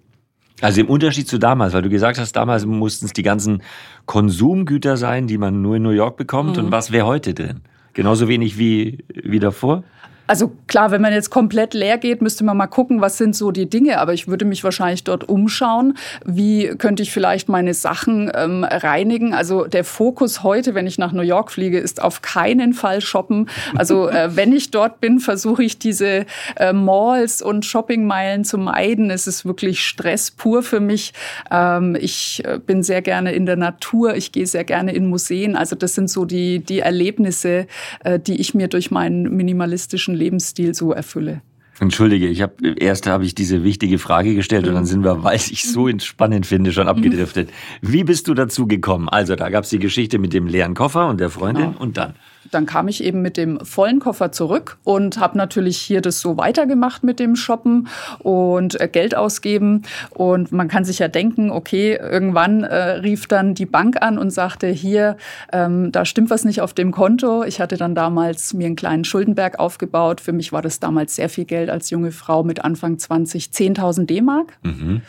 Also 0.60 0.82
im 0.82 0.88
Unterschied 0.88 1.26
zu 1.26 1.38
damals, 1.38 1.72
weil 1.72 1.80
du 1.80 1.88
gesagt 1.88 2.18
hast, 2.18 2.32
damals 2.32 2.66
mussten 2.66 3.06
es 3.06 3.14
die 3.14 3.22
ganzen 3.22 3.62
Konsumgüter 4.04 4.98
sein, 4.98 5.26
die 5.26 5.38
man 5.38 5.62
nur 5.62 5.76
in 5.76 5.82
New 5.82 5.90
York 5.90 6.18
bekommt. 6.18 6.58
Mhm. 6.58 6.64
Und 6.64 6.70
was 6.70 6.92
wäre 6.92 7.06
heute 7.06 7.32
drin? 7.32 7.62
Genauso 7.94 8.28
wenig 8.28 8.58
wie, 8.58 9.04
wie 9.08 9.38
davor? 9.38 9.84
Also 10.26 10.52
klar, 10.68 10.90
wenn 10.90 11.02
man 11.02 11.12
jetzt 11.12 11.30
komplett 11.30 11.74
leer 11.74 11.98
geht, 11.98 12.22
müsste 12.22 12.44
man 12.44 12.56
mal 12.56 12.66
gucken, 12.66 13.00
was 13.00 13.18
sind 13.18 13.36
so 13.36 13.50
die 13.50 13.68
Dinge. 13.68 13.98
Aber 13.98 14.14
ich 14.14 14.26
würde 14.26 14.44
mich 14.44 14.64
wahrscheinlich 14.64 15.04
dort 15.04 15.28
umschauen. 15.28 15.96
Wie 16.24 16.68
könnte 16.78 17.02
ich 17.02 17.12
vielleicht 17.12 17.48
meine 17.48 17.74
Sachen 17.74 18.30
ähm, 18.34 18.64
reinigen? 18.64 19.34
Also 19.34 19.66
der 19.66 19.84
Fokus 19.84 20.42
heute, 20.42 20.74
wenn 20.74 20.86
ich 20.86 20.98
nach 20.98 21.12
New 21.12 21.22
York 21.22 21.50
fliege, 21.50 21.78
ist 21.78 22.02
auf 22.02 22.22
keinen 22.22 22.72
Fall 22.72 23.00
shoppen. 23.00 23.50
Also 23.74 24.08
äh, 24.08 24.30
wenn 24.36 24.52
ich 24.52 24.70
dort 24.70 25.00
bin, 25.00 25.20
versuche 25.20 25.62
ich 25.62 25.78
diese 25.78 26.24
äh, 26.56 26.72
Malls 26.72 27.42
und 27.42 27.66
Shoppingmeilen 27.66 28.44
zu 28.44 28.56
meiden. 28.56 29.10
Es 29.10 29.26
ist 29.26 29.44
wirklich 29.44 29.84
Stress 29.84 30.30
pur 30.30 30.62
für 30.62 30.80
mich. 30.80 31.12
Ähm, 31.50 31.96
ich 32.00 32.42
äh, 32.44 32.58
bin 32.58 32.82
sehr 32.82 33.02
gerne 33.02 33.32
in 33.32 33.44
der 33.44 33.56
Natur. 33.56 34.14
Ich 34.14 34.32
gehe 34.32 34.46
sehr 34.46 34.64
gerne 34.64 34.94
in 34.94 35.06
Museen. 35.06 35.54
Also 35.54 35.76
das 35.76 35.94
sind 35.94 36.08
so 36.08 36.24
die, 36.24 36.60
die 36.60 36.80
Erlebnisse, 36.80 37.66
äh, 38.04 38.18
die 38.18 38.40
ich 38.40 38.54
mir 38.54 38.68
durch 38.68 38.90
meinen 38.90 39.36
minimalistischen 39.36 40.13
klassischen 40.14 40.16
Lebensstil 40.16 40.74
so 40.74 40.92
erfülle. 40.92 41.42
Entschuldige, 41.80 42.28
ich 42.28 42.40
habe 42.40 42.54
erst 42.76 43.08
habe 43.08 43.24
ich 43.24 43.34
diese 43.34 43.64
wichtige 43.64 43.98
Frage 43.98 44.36
gestellt 44.36 44.68
und 44.68 44.74
dann 44.74 44.86
sind 44.86 45.02
wir, 45.02 45.24
weil 45.24 45.36
ich 45.36 45.64
so 45.64 45.88
spannend 45.98 46.46
finde, 46.46 46.72
schon 46.72 46.86
abgedriftet. 46.86 47.50
Wie 47.82 48.04
bist 48.04 48.28
du 48.28 48.34
dazu 48.34 48.68
gekommen? 48.68 49.08
Also 49.08 49.34
da 49.34 49.48
gab 49.50 49.64
es 49.64 49.70
die 49.70 49.80
Geschichte 49.80 50.20
mit 50.20 50.32
dem 50.32 50.46
leeren 50.46 50.74
Koffer 50.74 51.08
und 51.08 51.18
der 51.18 51.30
Freundin 51.30 51.72
genau. 51.72 51.80
und 51.80 51.96
dann 51.96 52.14
dann 52.50 52.66
kam 52.66 52.88
ich 52.88 53.02
eben 53.02 53.22
mit 53.22 53.36
dem 53.36 53.60
vollen 53.64 54.00
Koffer 54.00 54.32
zurück 54.32 54.76
und 54.84 55.18
habe 55.18 55.38
natürlich 55.38 55.78
hier 55.78 56.00
das 56.00 56.20
so 56.20 56.36
weitergemacht 56.36 57.04
mit 57.04 57.18
dem 57.18 57.36
Shoppen 57.36 57.88
und 58.20 58.80
äh, 58.80 58.88
Geld 58.88 59.16
ausgeben. 59.16 59.82
Und 60.10 60.52
man 60.52 60.68
kann 60.68 60.84
sich 60.84 60.98
ja 60.98 61.08
denken, 61.08 61.50
okay, 61.50 61.98
irgendwann 62.00 62.64
äh, 62.64 62.76
rief 62.76 63.26
dann 63.26 63.54
die 63.54 63.66
Bank 63.66 64.02
an 64.02 64.18
und 64.18 64.30
sagte, 64.30 64.68
hier, 64.68 65.16
ähm, 65.52 65.92
da 65.92 66.04
stimmt 66.04 66.30
was 66.30 66.44
nicht 66.44 66.60
auf 66.60 66.74
dem 66.74 66.92
Konto. 66.92 67.44
Ich 67.44 67.60
hatte 67.60 67.76
dann 67.76 67.94
damals 67.94 68.54
mir 68.54 68.66
einen 68.66 68.76
kleinen 68.76 69.04
Schuldenberg 69.04 69.58
aufgebaut. 69.58 70.20
Für 70.20 70.32
mich 70.32 70.52
war 70.52 70.62
das 70.62 70.80
damals 70.80 71.16
sehr 71.16 71.28
viel 71.28 71.44
Geld 71.44 71.70
als 71.70 71.90
junge 71.90 72.12
Frau 72.12 72.42
mit 72.42 72.64
Anfang 72.64 72.98
20, 72.98 73.46
10.000 73.46 74.06
D-Mark. 74.06 74.58
Mhm. 74.62 75.02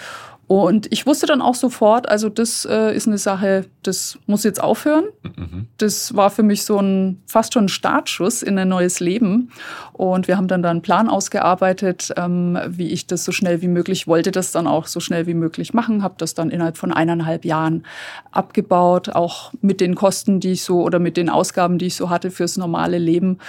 Und 0.48 0.92
ich 0.92 1.08
wusste 1.08 1.26
dann 1.26 1.42
auch 1.42 1.56
sofort, 1.56 2.08
also 2.08 2.30
das 2.30 2.66
äh, 2.70 2.96
ist 2.96 3.08
eine 3.08 3.18
Sache, 3.18 3.66
das 3.82 4.20
muss 4.28 4.44
jetzt 4.44 4.62
aufhören. 4.62 5.06
Mhm. 5.24 5.68
Das 5.78 6.16
war 6.16 6.30
für 6.30 6.44
mich 6.44 6.64
so 6.64 6.80
ein 6.80 7.22
fast 7.26 7.54
schon 7.54 7.66
ein 7.66 7.70
Startschuss 7.70 8.44
in 8.44 8.60
ein 8.60 8.68
neues 8.68 9.00
Leben. 9.00 9.50
Und 9.94 10.28
wir 10.28 10.38
haben 10.38 10.48
dann 10.48 10.62
da 10.62 10.70
einen 10.70 10.84
Plan 10.84 11.10
ausgearbeitet, 11.10 12.14
ähm, 12.16 12.60
wie 12.68 12.90
ich 12.90 13.08
das 13.08 13.26
so 13.26 13.32
schnell 13.32 13.64
wie 13.64 13.68
möglich 13.68 14.06
wollte, 14.06 14.32
das 14.32 14.52
dann 14.52 14.68
auch 14.68 14.86
so 14.86 15.00
schnell 15.00 15.26
wie 15.26 15.34
möglich 15.34 15.74
machen. 15.74 16.04
Habe 16.04 16.16
das 16.20 16.36
dann 16.36 16.52
innerhalb 16.52 16.78
von 16.78 16.94
eineinhalb 16.94 17.44
Jahren 17.44 17.84
abgebaut, 18.32 19.10
auch 19.10 19.52
mit 19.62 19.82
den 19.82 19.96
Kosten, 19.96 20.40
die 20.40 20.52
ich 20.52 20.64
so 20.64 20.84
oder 20.84 21.00
mit 21.00 21.18
den 21.18 21.30
Ausgaben, 21.30 21.80
die 21.80 21.88
ich 21.88 21.96
so 21.96 22.12
hatte 22.12 22.30
fürs 22.30 22.58
normale 22.58 23.00
Leben. 23.00 23.40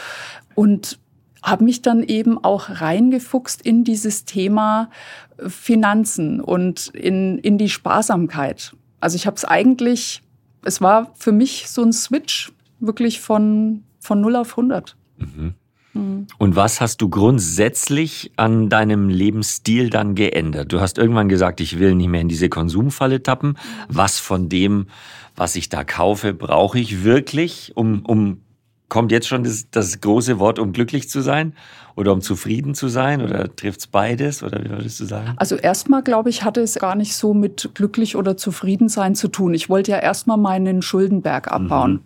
Und 0.55 0.99
habe 1.47 1.65
mich 1.65 1.81
dann 1.81 2.03
eben 2.03 2.43
auch 2.43 2.69
reingefuchst 2.69 3.63
in 3.63 3.85
dieses 3.85 4.25
Thema 4.25 4.91
Finanzen 5.39 6.41
und 6.41 6.89
in, 6.89 7.39
in 7.39 7.57
die 7.57 7.69
Sparsamkeit. 7.69 8.75
Also 8.99 9.15
ich 9.15 9.27
habe 9.27 9.37
es 9.37 9.45
eigentlich, 9.45 10.23
es 10.65 10.81
war 10.81 11.13
für 11.15 11.31
mich 11.31 11.69
so 11.69 11.83
ein 11.83 11.93
Switch 11.93 12.53
wirklich 12.81 13.21
von, 13.21 13.85
von 14.01 14.21
0 14.21 14.37
auf 14.37 14.51
100. 14.59 14.97
Mhm. 15.19 15.55
Mhm. 15.95 16.27
Und 16.39 16.57
was 16.57 16.81
hast 16.81 17.01
du 17.01 17.09
grundsätzlich 17.09 18.33
an 18.37 18.69
deinem 18.69 19.09
Lebensstil 19.09 19.89
dann 19.89 20.17
geändert? 20.17 20.73
Du 20.73 20.81
hast 20.81 20.99
irgendwann 20.99 21.29
gesagt, 21.29 21.61
ich 21.61 21.79
will 21.79 21.95
nicht 21.95 22.09
mehr 22.09 22.23
in 22.23 22.29
diese 22.29 22.49
Konsumfalle 22.49 23.23
tappen. 23.23 23.57
Was 23.89 24.19
von 24.19 24.49
dem, 24.49 24.89
was 25.37 25.55
ich 25.55 25.69
da 25.69 25.85
kaufe, 25.85 26.35
brauche 26.35 26.81
ich 26.81 27.05
wirklich, 27.05 27.73
um, 27.77 28.05
um 28.05 28.41
kommt 28.89 29.13
jetzt 29.13 29.29
schon 29.29 29.45
das, 29.45 29.71
das 29.71 30.01
große 30.01 30.39
Wort, 30.39 30.59
um 30.59 30.73
glücklich 30.73 31.09
zu 31.09 31.21
sein? 31.21 31.55
Oder 31.97 32.13
um 32.13 32.21
zufrieden 32.21 32.75
zu 32.75 32.89
sein? 32.89 33.23
Oder 33.23 33.55
trifft 33.57 33.81
es 33.81 33.87
beides? 33.87 34.43
Oder 34.43 34.63
wie 34.63 34.71
würdest 34.71 35.01
du 35.01 35.07
sagen? 35.07 35.33
Also 35.37 35.57
erstmal, 35.57 36.03
glaube 36.03 36.31
ich, 36.31 36.45
hatte 36.45 36.61
es 36.61 36.75
gar 36.75 36.95
nicht 36.95 37.17
so 37.17 37.35
mit 37.35 37.71
glücklich 37.75 38.15
oder 38.15 38.37
zufrieden 38.37 38.89
sein 38.89 39.15
zu 39.15 39.29
tun. 39.29 39.55
Ich 39.55 39.69
wollte 39.69 39.93
ja 39.93 39.99
erstmal 39.99 40.37
meinen 40.37 40.83
Schuldenberg 40.83 41.51
abbauen. 41.51 41.93
Mhm. 41.93 42.01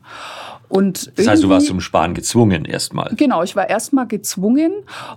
Und 0.70 1.18
das 1.18 1.26
heißt, 1.26 1.42
du 1.42 1.48
warst 1.48 1.66
zum 1.66 1.80
Sparen 1.80 2.14
gezwungen 2.14 2.64
erstmal. 2.64 3.12
Genau, 3.16 3.42
ich 3.42 3.56
war 3.56 3.68
erstmal 3.68 4.06
gezwungen 4.06 4.70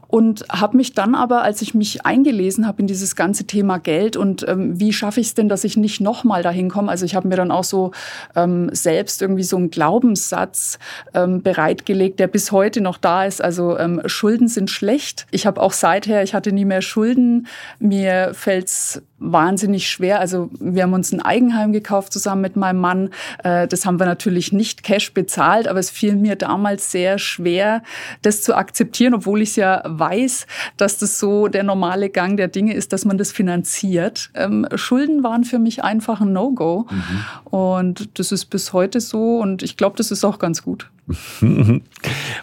und 0.07 0.43
habe 0.49 0.75
mich 0.77 0.93
dann 0.93 1.13
aber, 1.13 1.43
als 1.43 1.61
ich 1.61 1.75
mich 1.75 2.07
eingelesen 2.07 2.65
habe 2.65 2.81
in 2.81 2.87
dieses 2.87 3.15
ganze 3.15 3.45
Thema 3.45 3.77
Geld 3.77 4.17
und 4.17 4.43
ähm, 4.47 4.79
wie 4.79 4.91
schaffe 4.91 5.19
ich 5.19 5.27
es 5.27 5.33
denn, 5.35 5.49
dass 5.49 5.63
ich 5.63 5.77
nicht 5.77 6.01
nochmal 6.01 6.41
dahin 6.41 6.71
komme, 6.71 6.89
also 6.89 7.05
ich 7.05 7.13
habe 7.13 7.27
mir 7.27 7.35
dann 7.35 7.51
auch 7.51 7.63
so 7.63 7.91
ähm, 8.35 8.69
selbst 8.73 9.21
irgendwie 9.21 9.43
so 9.43 9.55
einen 9.55 9.69
Glaubenssatz 9.69 10.79
ähm, 11.13 11.43
bereitgelegt, 11.43 12.19
der 12.19 12.27
bis 12.27 12.51
heute 12.51 12.81
noch 12.81 12.97
da 12.97 13.25
ist. 13.25 13.39
Also 13.39 13.77
ähm, 13.77 14.01
Schulden 14.07 14.47
sind 14.47 14.62
schlecht. 14.67 15.25
Ich 15.31 15.45
habe 15.45 15.61
auch 15.61 15.73
seither, 15.73 16.23
ich 16.23 16.33
hatte 16.33 16.51
nie 16.51 16.65
mehr 16.65 16.81
Schulden. 16.81 17.47
Mir 17.79 18.33
fällt's 18.33 19.01
wahnsinnig 19.23 19.89
schwer. 19.89 20.19
Also 20.19 20.49
wir 20.59 20.83
haben 20.83 20.93
uns 20.93 21.11
ein 21.11 21.21
Eigenheim 21.21 21.71
gekauft 21.71 22.13
zusammen 22.13 22.41
mit 22.41 22.55
meinem 22.55 22.79
Mann. 22.79 23.09
Äh, 23.43 23.67
das 23.67 23.85
haben 23.85 23.99
wir 23.99 24.05
natürlich 24.05 24.51
nicht 24.51 24.83
Cash 24.83 25.13
bezahlt, 25.13 25.67
aber 25.67 25.79
es 25.79 25.89
fiel 25.89 26.15
mir 26.15 26.35
damals 26.35 26.91
sehr 26.91 27.17
schwer, 27.17 27.83
das 28.21 28.41
zu 28.41 28.55
akzeptieren, 28.55 29.13
obwohl 29.13 29.41
ich 29.41 29.55
ja 29.55 29.81
weiß, 29.85 30.45
dass 30.77 30.97
das 30.97 31.19
so 31.19 31.47
der 31.47 31.63
normale 31.63 32.09
Gang 32.09 32.37
der 32.37 32.47
Dinge 32.47 32.73
ist, 32.73 32.93
dass 32.93 33.05
man 33.05 33.17
das 33.17 33.31
finanziert. 33.31 34.29
Ähm, 34.35 34.67
Schulden 34.75 35.23
waren 35.23 35.43
für 35.43 35.59
mich 35.59 35.83
einfach 35.83 36.21
ein 36.21 36.33
No-Go. 36.33 36.87
Mhm. 36.89 37.49
Und 37.49 38.19
das 38.19 38.31
ist 38.31 38.45
bis 38.45 38.73
heute 38.73 38.99
so 38.99 39.39
und 39.39 39.63
ich 39.63 39.77
glaube, 39.77 39.95
das 39.97 40.11
ist 40.11 40.23
auch 40.23 40.39
ganz 40.39 40.63
gut. 40.63 40.89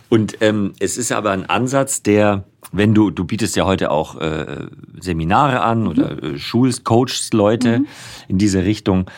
und 0.09 0.37
ähm, 0.41 0.73
es 0.79 0.99
ist 0.99 1.13
aber 1.13 1.31
ein 1.31 1.49
Ansatz, 1.49 2.03
der 2.03 2.45
wenn 2.73 2.95
du, 2.95 3.11
du 3.11 3.25
bietest 3.25 3.57
ja 3.57 3.65
heute 3.65 3.91
auch 3.91 4.17
äh, 4.21 4.67
Seminare 5.01 5.63
an 5.63 5.87
oder 5.87 6.15
mhm. 6.15 6.35
äh, 6.35 6.39
schulst, 6.39 6.85
coachst 6.85 7.35
Leute 7.35 7.81
mhm. 7.81 7.87
in 8.29 8.39
diese 8.39 8.65
Richtung. 8.65 9.11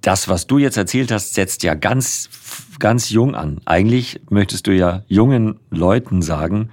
Das, 0.00 0.28
was 0.28 0.46
du 0.46 0.58
jetzt 0.58 0.76
erzählt 0.76 1.10
hast, 1.10 1.34
setzt 1.34 1.62
ja 1.62 1.74
ganz, 1.74 2.30
ganz 2.78 3.10
jung 3.10 3.34
an. 3.34 3.60
Eigentlich 3.64 4.20
möchtest 4.30 4.66
du 4.66 4.74
ja 4.74 5.02
jungen 5.08 5.58
Leuten 5.70 6.22
sagen, 6.22 6.70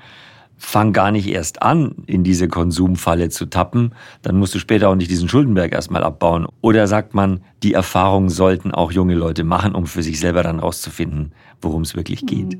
fang 0.58 0.94
gar 0.94 1.12
nicht 1.12 1.28
erst 1.28 1.62
an, 1.62 1.96
in 2.08 2.24
diese 2.24 2.48
Konsumfalle 2.48 3.30
zu 3.30 3.46
tappen, 3.46 3.94
dann 4.22 4.38
musst 4.38 4.56
du 4.56 4.60
später 4.60 4.90
auch 4.90 4.96
nicht 4.96 5.12
diesen 5.12 5.28
Schuldenberg 5.28 5.74
erstmal 5.74 6.04
abbauen. 6.04 6.48
Oder 6.62 6.88
sagt 6.88 7.14
man, 7.14 7.42
die 7.62 7.74
Erfahrungen 7.74 8.30
sollten 8.30 8.72
auch 8.72 8.92
junge 8.92 9.16
Leute 9.16 9.44
machen, 9.44 9.76
um 9.76 9.86
für 9.86 10.02
sich 10.02 10.20
selber 10.20 10.44
dann 10.44 10.60
rauszufinden, 10.60 11.34
worum 11.62 11.82
es 11.82 11.96
wirklich 11.96 12.26
geht? 12.26 12.58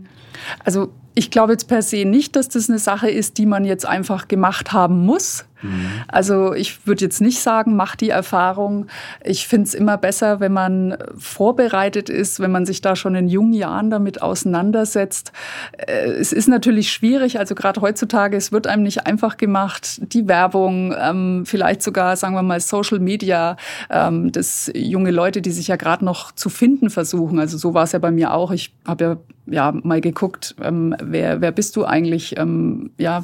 Also 0.64 0.92
ich 1.16 1.32
glaube 1.32 1.54
jetzt 1.54 1.68
per 1.68 1.82
se 1.82 2.06
nicht, 2.06 2.36
dass 2.36 2.50
das 2.50 2.70
eine 2.70 2.78
Sache 2.78 3.10
ist, 3.10 3.38
die 3.38 3.46
man 3.46 3.64
jetzt 3.66 3.86
einfach 3.86 4.28
gemacht 4.28 4.74
haben 4.74 5.06
muss. 5.06 5.46
Mhm. 5.62 5.86
Also 6.08 6.54
ich 6.54 6.86
würde 6.86 7.06
jetzt 7.06 7.22
nicht 7.22 7.40
sagen, 7.40 7.76
mach 7.76 7.96
die 7.96 8.10
Erfahrung. 8.10 8.88
Ich 9.24 9.48
finde 9.48 9.68
es 9.68 9.74
immer 9.74 9.98
besser, 9.98 10.40
wenn 10.40 10.54
man 10.54 10.98
vorbereitet 11.18 12.10
ist, 12.10 12.40
wenn 12.40 12.52
man 12.52 12.66
sich 12.66 12.82
da 12.82 12.96
schon 12.96 13.16
in 13.16 13.28
jungen 13.28 13.54
Jahren 13.54 13.90
damit 13.90 14.22
auseinandersetzt. 14.22 15.32
Äh, 15.78 16.12
es 16.12 16.34
ist 16.34 16.48
natürlich 16.48 16.92
schwierig, 16.92 17.40
also 17.40 17.56
gerade 17.56 17.82
heutzutage, 17.82 18.38
es 18.38 18.52
wird 18.52 18.68
einem 18.68 18.84
nicht 18.84 19.08
einfach 19.08 19.38
gemacht. 19.38 20.02
Die 20.14 20.28
Werbung, 20.28 20.94
ähm, 21.00 21.44
vielleicht 21.46 21.82
sogar, 21.82 22.16
sagen 22.16 22.36
wir 22.36 22.44
mal, 22.44 22.60
Social 22.60 23.00
Media, 23.00 23.58
ähm, 23.90 24.32
das 24.32 24.72
junge 24.76 25.12
Leute, 25.12 25.42
die 25.42 25.52
sich 25.52 25.68
ja 25.68 25.76
gerade 25.76 26.06
noch 26.06 26.32
zu 26.32 26.50
finden 26.50 26.90
versuchen. 26.90 27.40
Also 27.40 27.58
so 27.58 27.74
war 27.74 27.84
es 27.84 27.92
ja 27.92 28.00
bei 28.00 28.12
mir 28.12 28.34
auch. 28.34 28.52
Ich 28.52 28.74
habe 28.86 29.04
ja, 29.04 29.72
ja 29.72 29.72
mal 29.84 30.02
geguckt, 30.02 30.56
ähm, 30.62 30.96
wer, 31.02 31.42
wer 31.42 31.52
bist 31.52 31.76
du 31.76 31.86
eigentlich? 31.86 32.38
Ähm, 32.38 32.92
ja, 32.98 33.24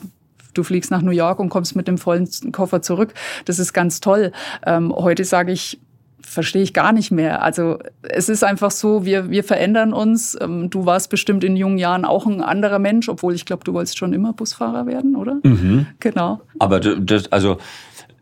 du 0.53 0.63
fliegst 0.63 0.91
nach 0.91 1.01
New 1.01 1.12
York 1.12 1.39
und 1.39 1.50
kommst 1.50 1.75
mit 1.75 1.88
dem 1.88 1.98
vollen 1.98 2.27
Koffer 2.51 2.81
zurück. 2.81 3.13
Das 3.46 3.60
ist 3.60 3.74
ganz 3.74 4.00
toll. 4.00 4.31
Ähm, 4.65 4.93
heute 4.96 5.24
sage 5.24 5.51
ich, 5.51 5.79
verstehe 6.22 6.62
ich 6.62 6.74
gar 6.74 6.91
nicht 6.91 7.12
mehr. 7.12 7.41
Also 7.41 7.79
es 8.03 8.29
ist 8.29 8.43
einfach 8.43 8.72
so, 8.72 9.05
wir, 9.05 9.29
wir 9.29 9.43
verändern 9.43 9.93
uns. 9.93 10.38
Ähm, 10.39 10.70
du 10.70 10.86
warst 10.86 11.10
bestimmt 11.10 11.43
in 11.43 11.55
jungen 11.58 11.77
Jahren 11.77 12.05
auch 12.05 12.25
ein 12.25 12.41
anderer 12.41 12.79
Mensch, 12.79 13.10
obwohl 13.10 13.34
ich 13.34 13.46
glaube, 13.46 13.63
du 13.63 13.74
wolltest 13.74 13.98
schon 13.98 14.13
immer 14.13 14.34
Busfahrer 14.34 14.86
werden, 14.86 15.15
oder? 15.15 15.39
Mhm. 15.43 15.88
Genau. 16.00 16.41
Aber 16.60 16.79
das, 16.79 17.31
also 17.31 17.58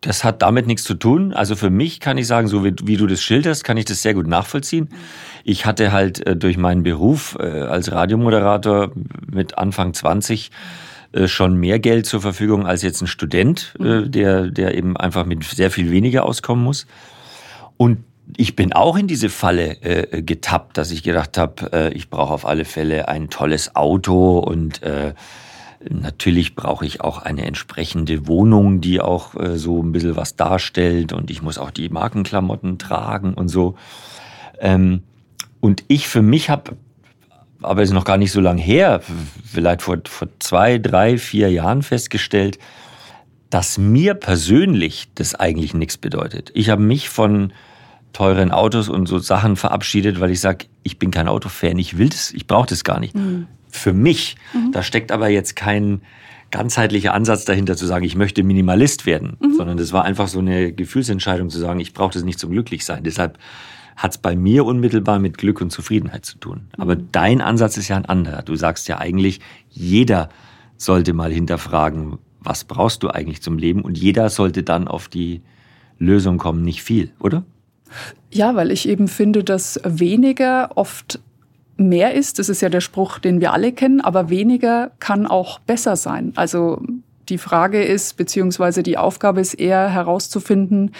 das 0.02 0.24
hat 0.24 0.42
damit 0.42 0.66
nichts 0.66 0.84
zu 0.84 0.96
tun. 0.96 1.34
Also 1.34 1.56
für 1.56 1.70
mich 1.70 2.00
kann 2.00 2.18
ich 2.18 2.26
sagen, 2.26 2.48
so 2.48 2.64
wie, 2.64 2.74
wie, 2.84 2.98
du 2.98 3.06
das 3.06 3.22
schilderst, 3.22 3.64
kann 3.64 3.78
ich 3.78 3.86
das 3.86 4.02
sehr 4.02 4.14
gut 4.14 4.28
nachvollziehen. 4.28 4.90
Ich 5.44 5.66
hatte 5.66 5.92
halt 5.92 6.26
äh, 6.26 6.36
durch 6.36 6.58
meinen 6.58 6.84
Beruf 6.84 7.38
äh, 7.40 7.44
als 7.44 7.92
Radiomoderator 7.92 8.92
mit 9.30 9.58
Anfang 9.58 9.94
20 9.94 10.48
äh, 10.48 10.89
schon 11.28 11.58
mehr 11.58 11.80
Geld 11.80 12.06
zur 12.06 12.22
Verfügung 12.22 12.68
als 12.68 12.82
jetzt 12.82 13.02
ein 13.02 13.08
Student, 13.08 13.74
äh, 13.80 13.84
mhm. 13.84 14.12
der, 14.12 14.48
der 14.48 14.76
eben 14.76 14.98
einfach 14.98 15.26
mit 15.26 15.44
sehr 15.44 15.72
viel 15.72 15.92
weniger 15.92 16.26
auskommen 16.26 16.64
muss. 16.64 16.86
Und 17.78 18.04
ich 18.38 18.56
bin 18.56 18.74
auch 18.74 18.98
in 18.98 19.08
diese 19.08 19.30
Falle 19.30 19.82
äh, 19.82 20.22
getappt, 20.22 20.78
dass 20.78 20.92
ich 20.92 21.02
gedacht 21.04 21.38
habe, 21.38 21.72
äh, 21.74 21.94
ich 21.94 22.10
brauche 22.10 22.34
auf 22.34 22.46
alle 22.46 22.66
Fälle 22.66 23.08
ein 23.08 23.30
tolles 23.30 23.76
Auto 23.76 24.38
und 24.38 24.84
äh, 24.84 25.14
natürlich 25.90 26.56
brauche 26.56 26.86
ich 26.86 27.02
auch 27.02 27.20
eine 27.20 27.46
entsprechende 27.46 28.28
Wohnung, 28.28 28.82
die 28.82 29.02
auch 29.02 29.36
äh, 29.36 29.58
so 29.58 29.82
ein 29.82 29.92
bisschen 29.92 30.16
was 30.16 30.36
darstellt 30.36 31.14
und 31.14 31.32
ich 31.32 31.42
muss 31.42 31.58
auch 31.58 31.72
die 31.72 31.90
Markenklamotten 31.90 32.78
tragen 32.78 33.34
und 33.34 33.48
so. 33.48 33.76
Ähm, 34.60 35.04
und 35.60 35.84
ich 35.88 36.08
für 36.08 36.22
mich 36.22 36.50
habe 36.50 36.78
aber 37.62 37.82
es 37.82 37.90
ist 37.90 37.96
noch 37.96 38.06
gar 38.06 38.18
nicht 38.18 38.32
so 38.32 38.42
lange 38.42 38.62
her, 38.62 39.02
vielleicht 39.46 39.82
vor, 39.82 39.98
vor 40.06 40.28
zwei, 40.40 40.78
drei, 40.78 41.18
vier 41.18 41.52
Jahren 41.52 41.82
festgestellt, 41.82 42.60
dass 43.50 43.78
mir 43.78 44.14
persönlich 44.14 45.10
das 45.16 45.36
eigentlich 45.36 45.74
nichts 45.74 45.98
bedeutet. 45.98 46.52
Ich 46.54 46.70
habe 46.70 46.82
mich 46.82 47.10
von 47.10 47.52
teuren 48.14 48.52
Autos 48.52 48.90
und 48.90 49.08
so 49.08 49.20
Sachen 49.20 49.56
verabschiedet, 49.56 50.20
weil 50.20 50.32
ich 50.32 50.40
sage, 50.40 50.66
ich 50.84 51.00
bin 51.00 51.12
kein 51.12 51.28
Autofan, 51.28 51.78
ich 51.78 51.98
will 51.98 52.10
das, 52.10 52.32
ich 52.32 52.48
brauche 52.48 52.68
das 52.68 52.84
gar 52.84 53.00
nicht. 53.00 53.16
Mhm. 53.16 53.48
Für 53.70 53.94
mich, 53.94 54.36
mhm. 54.54 54.72
da 54.72 54.82
steckt 54.82 55.12
aber 55.12 55.30
jetzt 55.30 55.56
kein 55.56 56.02
ganzheitlicher 56.52 57.14
Ansatz 57.14 57.46
dahinter 57.46 57.76
zu 57.76 57.86
sagen, 57.86 58.06
ich 58.06 58.16
möchte 58.16 58.44
Minimalist 58.44 59.06
werden, 59.06 59.38
mhm. 59.40 59.54
sondern 59.54 59.78
das 59.78 59.94
war 59.94 60.06
einfach 60.06 60.28
so 60.28 60.40
eine 60.40 60.74
Gefühlsentscheidung 60.74 61.50
zu 61.50 61.60
sagen, 61.60 61.80
ich 61.80 61.94
brauche 61.94 62.14
das 62.14 62.24
nicht 62.24 62.40
zum 62.40 62.52
Glücklichsein. 62.52 63.04
Deshalb 63.04 63.38
hat 64.00 64.12
es 64.12 64.18
bei 64.18 64.38
mir 64.38 64.64
unmittelbar 64.64 65.20
mit 65.20 65.38
Glück 65.38 65.60
und 65.60 65.72
Zufriedenheit 65.72 66.24
zu 66.24 66.38
tun. 66.38 66.68
Aber 66.78 66.96
mhm. 66.96 67.10
dein 67.12 67.42
Ansatz 67.42 67.76
ist 67.76 67.90
ja 67.90 67.98
ein 67.98 68.06
anderer. 68.06 68.44
Du 68.44 68.56
sagst 68.56 68.88
ja 68.88 68.98
eigentlich, 68.98 69.42
jeder 69.70 70.30
sollte 70.78 71.12
mal 71.12 71.34
hinterfragen, 71.34 72.18
was 72.40 72.64
brauchst 72.64 73.04
du 73.04 73.10
eigentlich 73.10 73.42
zum 73.42 73.58
Leben? 73.58 73.82
Und 73.82 73.98
jeder 73.98 74.30
sollte 74.30 74.64
dann 74.64 74.88
auf 74.88 75.10
die 75.10 75.42
Lösung 75.98 76.38
kommen, 76.38 76.62
nicht 76.62 76.82
viel, 76.82 77.12
oder? 77.20 77.44
Ja, 78.32 78.56
weil 78.56 78.72
ich 78.72 78.88
eben 78.88 79.10
finde, 79.10 79.44
dass 79.44 79.82
weniger 79.84 80.78
oft 80.78 81.20
mehr 81.76 82.14
ist. 82.14 82.40
Das 82.40 82.48
ist 82.48 82.62
ja 82.62 82.70
der 82.70 82.80
Spruch, 82.80 83.20
den 83.20 83.42
wir 83.42 83.52
alle 83.52 83.74
kennen, 83.74 84.00
aber 84.00 84.30
weniger 84.30 84.92
kann 85.00 85.28
auch 85.28 85.60
besser 85.60 85.98
sein. 85.98 86.32
Also 86.38 86.82
die 87.30 87.38
Frage 87.38 87.84
ist, 87.84 88.18
beziehungsweise 88.18 88.84
die 88.84 88.98
Aufgabe 88.98 89.42
ist 89.42 89.54
eher 89.54 89.90
herauszufinden, 89.90 90.92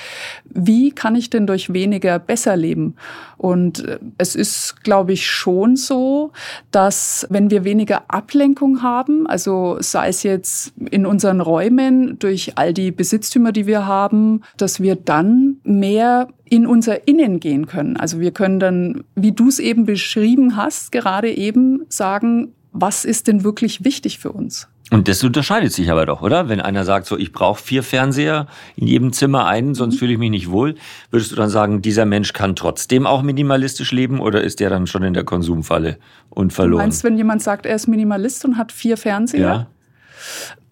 wie 0.46 0.92
kann 0.92 1.16
ich 1.16 1.30
denn 1.30 1.48
durch 1.48 1.74
weniger 1.74 2.20
besser 2.20 2.56
leben? 2.56 2.96
Und 3.38 3.86
äh, 3.86 4.00
es 4.18 4.36
ist, 4.36 4.84
glaube 4.84 5.14
ich, 5.14 5.26
schon 5.28 5.76
so, 5.76 6.32
dass 6.72 7.28
wenn 7.30 7.50
wir 7.50 7.64
weniger 7.64 8.04
Ablenkung 8.08 8.82
haben, 8.82 9.28
also 9.28 9.78
sei 9.80 10.10
es 10.10 10.24
jetzt 10.24 10.74
in 10.90 11.06
unseren 11.06 11.42
Räumen 11.42 12.20
durch 12.20 12.58
all 12.58 12.74
die 12.74 12.92
Besitztümer, 12.92 13.52
die 13.52 13.68
wir 13.68 13.86
haben, 13.86 14.42
dass 14.58 14.80
wir 14.80 14.96
dann 14.96 15.58
mehr 15.64 16.28
in 16.46 16.66
unser 16.66 17.08
Innen 17.08 17.40
gehen 17.40 17.68
können. 17.68 17.96
Also 17.96 18.20
wir 18.20 18.32
können 18.32 18.60
dann, 18.60 19.04
wie 19.16 19.32
du 19.32 19.48
es 19.48 19.60
eben 19.60 19.86
beschrieben 19.86 20.56
hast, 20.56 20.92
gerade 20.92 21.32
eben 21.32 21.86
sagen, 21.90 22.54
was 22.72 23.06
ist 23.06 23.28
denn 23.28 23.44
wirklich 23.44 23.84
wichtig 23.84 24.20
für 24.20 24.32
uns? 24.32 24.68
Und 24.92 25.08
das 25.08 25.24
unterscheidet 25.24 25.72
sich 25.72 25.92
aber 25.92 26.06
doch, 26.06 26.22
oder? 26.22 26.50
Wenn 26.50 26.60
einer 26.62 26.84
sagt, 26.84 27.06
so 27.06 27.18
ich 27.18 27.32
brauche 27.32 27.62
vier 27.62 27.84
Fernseher 27.84 28.48
in 28.76 28.88
jedem 28.88 29.14
Zimmer 29.14 29.46
einen, 29.46 29.76
sonst 29.76 29.96
mhm. 29.96 30.00
fühle 30.00 30.14
ich 30.14 30.18
mich 30.18 30.32
nicht 30.32 30.50
wohl, 30.50 30.76
würdest 31.12 31.32
du 31.32 31.36
dann 31.36 31.50
sagen, 31.50 31.82
dieser 31.82 32.06
Mensch 32.06 32.34
kann 32.34 32.56
trotzdem 32.56 33.06
auch 33.06 33.22
minimalistisch 33.22 33.92
leben 33.92 34.20
oder 34.20 34.42
ist 34.42 34.60
der 34.60 34.70
dann 34.70 34.88
schon 34.88 35.04
in 35.04 35.14
der 35.14 35.24
Konsumfalle 35.24 35.98
und 36.30 36.54
verloren? 36.54 36.80
Du 36.80 36.86
meinst, 36.86 37.04
wenn 37.04 37.18
jemand 37.18 37.44
sagt, 37.44 37.66
er 37.66 37.76
ist 37.76 37.88
Minimalist 37.88 38.44
und 38.46 38.58
hat 38.58 38.72
vier 38.72 38.98
Fernseher? 38.98 39.40
Ja. 39.40 39.68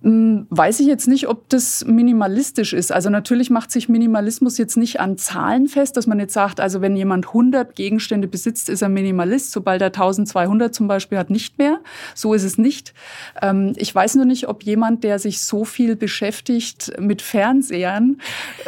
Hm, 0.03 0.45
weiß 0.51 0.79
ich 0.79 0.85
jetzt 0.85 1.07
nicht, 1.07 1.27
ob 1.27 1.49
das 1.49 1.83
minimalistisch 1.85 2.73
ist. 2.73 2.91
Also 2.91 3.09
natürlich 3.09 3.49
macht 3.49 3.71
sich 3.71 3.89
Minimalismus 3.89 4.59
jetzt 4.59 4.77
nicht 4.77 4.99
an 4.99 5.17
Zahlen 5.17 5.67
fest, 5.67 5.97
dass 5.97 6.05
man 6.05 6.19
jetzt 6.19 6.33
sagt, 6.33 6.59
also 6.59 6.81
wenn 6.81 6.95
jemand 6.95 7.27
100 7.27 7.75
Gegenstände 7.75 8.27
besitzt, 8.27 8.69
ist 8.69 8.83
er 8.83 8.89
Minimalist. 8.89 9.51
Sobald 9.51 9.81
er 9.81 9.87
1200 9.87 10.73
zum 10.73 10.87
Beispiel 10.87 11.17
hat, 11.17 11.31
nicht 11.31 11.57
mehr. 11.57 11.79
So 12.13 12.35
ist 12.35 12.43
es 12.43 12.59
nicht. 12.59 12.93
Ähm, 13.41 13.73
ich 13.75 13.93
weiß 13.93 14.15
nur 14.15 14.25
nicht, 14.25 14.47
ob 14.47 14.63
jemand, 14.63 15.03
der 15.03 15.17
sich 15.17 15.41
so 15.41 15.65
viel 15.65 15.95
beschäftigt 15.95 16.93
mit 16.99 17.23
Fernsehern, 17.23 18.17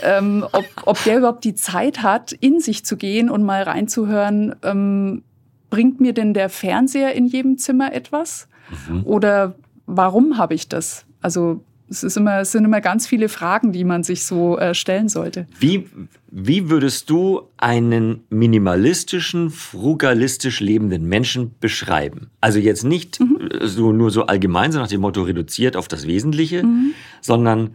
ähm, 0.01 0.43
ob, 0.51 0.65
ob 0.85 1.03
der 1.03 1.19
überhaupt 1.19 1.43
die 1.43 1.55
Zeit 1.55 2.01
hat, 2.01 2.31
in 2.31 2.59
sich 2.59 2.85
zu 2.85 2.97
gehen 2.97 3.29
und 3.29 3.43
mal 3.43 3.61
reinzuhören, 3.61 4.55
ähm, 4.63 5.23
bringt 5.69 6.01
mir 6.01 6.13
denn 6.13 6.33
der 6.33 6.49
Fernseher 6.49 7.13
in 7.13 7.27
jedem 7.27 7.59
Zimmer 7.59 7.93
etwas? 7.93 8.47
Mhm. 8.87 9.03
Oder 9.05 9.55
warum 9.85 10.39
habe 10.39 10.55
ich 10.55 10.67
das? 10.67 11.05
Also 11.21 11.63
es, 11.89 12.03
ist 12.03 12.17
immer, 12.17 12.39
es 12.39 12.51
sind 12.51 12.65
immer 12.65 12.81
ganz 12.81 13.07
viele 13.07 13.29
Fragen, 13.29 13.71
die 13.71 13.83
man 13.83 14.03
sich 14.03 14.23
so 14.23 14.57
äh, 14.57 14.73
stellen 14.73 15.09
sollte. 15.09 15.47
Wie, 15.59 15.87
wie 16.29 16.69
würdest 16.69 17.09
du 17.09 17.41
einen 17.57 18.21
minimalistischen, 18.29 19.49
frugalistisch 19.49 20.59
lebenden 20.59 21.07
Menschen 21.07 21.55
beschreiben? 21.59 22.29
Also 22.41 22.59
jetzt 22.59 22.83
nicht 22.83 23.19
mhm. 23.19 23.49
so, 23.61 23.91
nur 23.91 24.11
so 24.11 24.25
allgemein, 24.25 24.71
so 24.71 24.79
nach 24.79 24.87
dem 24.87 25.01
Motto 25.01 25.23
reduziert 25.23 25.75
auf 25.75 25.87
das 25.87 26.05
Wesentliche, 26.05 26.63
mhm. 26.63 26.93
sondern 27.21 27.71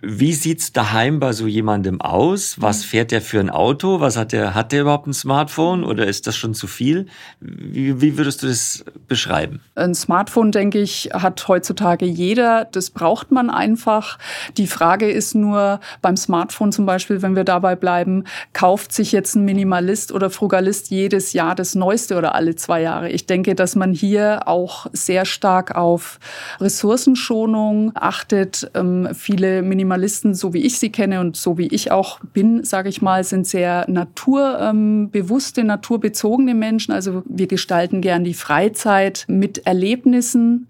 wie 0.00 0.32
sieht's 0.32 0.72
daheim 0.72 1.18
bei 1.18 1.32
so 1.32 1.46
jemandem 1.46 2.00
aus? 2.00 2.60
Was 2.60 2.84
fährt 2.84 3.10
der 3.10 3.20
für 3.20 3.40
ein 3.40 3.50
Auto? 3.50 4.00
Was 4.00 4.16
hat 4.16 4.32
der, 4.32 4.54
hat 4.54 4.70
der 4.70 4.82
überhaupt 4.82 5.08
ein 5.08 5.12
Smartphone 5.12 5.82
oder 5.82 6.06
ist 6.06 6.26
das 6.26 6.36
schon 6.36 6.54
zu 6.54 6.68
viel? 6.68 7.06
Wie, 7.40 8.00
wie 8.00 8.16
würdest 8.16 8.42
du 8.42 8.46
das 8.46 8.84
beschreiben? 9.08 9.60
Ein 9.74 9.94
Smartphone, 9.94 10.52
denke 10.52 10.78
ich, 10.80 11.10
hat 11.12 11.48
heutzutage 11.48 12.04
jeder. 12.04 12.64
Das 12.70 12.90
braucht 12.90 13.32
man 13.32 13.50
einfach. 13.50 14.18
Die 14.56 14.68
Frage 14.68 15.10
ist 15.10 15.34
nur 15.34 15.80
beim 16.00 16.16
Smartphone 16.16 16.70
zum 16.70 16.86
Beispiel, 16.86 17.22
wenn 17.22 17.34
wir 17.34 17.44
dabei 17.44 17.74
bleiben, 17.74 18.24
kauft 18.52 18.92
sich 18.92 19.10
jetzt 19.10 19.34
ein 19.34 19.44
Minimalist 19.44 20.12
oder 20.12 20.30
Frugalist 20.30 20.90
jedes 20.90 21.32
Jahr 21.32 21.56
das 21.56 21.74
Neueste 21.74 22.16
oder 22.16 22.36
alle 22.36 22.54
zwei 22.54 22.82
Jahre? 22.82 23.08
Ich 23.08 23.26
denke, 23.26 23.56
dass 23.56 23.74
man 23.74 23.92
hier 23.92 24.46
auch 24.46 24.86
sehr 24.92 25.24
stark 25.24 25.74
auf 25.74 26.20
Ressourcenschonung 26.60 27.92
achtet. 27.94 28.70
Ähm, 28.74 29.08
viele 29.14 29.62
Minimalisten, 29.72 30.34
so 30.34 30.52
wie 30.52 30.66
ich 30.66 30.78
sie 30.78 30.90
kenne 30.90 31.20
und 31.20 31.34
so 31.34 31.56
wie 31.56 31.68
ich 31.68 31.90
auch 31.90 32.20
bin, 32.20 32.62
sage 32.62 32.90
ich 32.90 33.00
mal, 33.00 33.24
sind 33.24 33.46
sehr 33.46 33.86
naturbewusste, 33.88 35.64
naturbezogene 35.64 36.54
Menschen. 36.54 36.92
Also 36.92 37.22
wir 37.24 37.46
gestalten 37.46 38.02
gern 38.02 38.22
die 38.22 38.34
Freizeit 38.34 39.24
mit 39.28 39.66
Erlebnissen. 39.66 40.68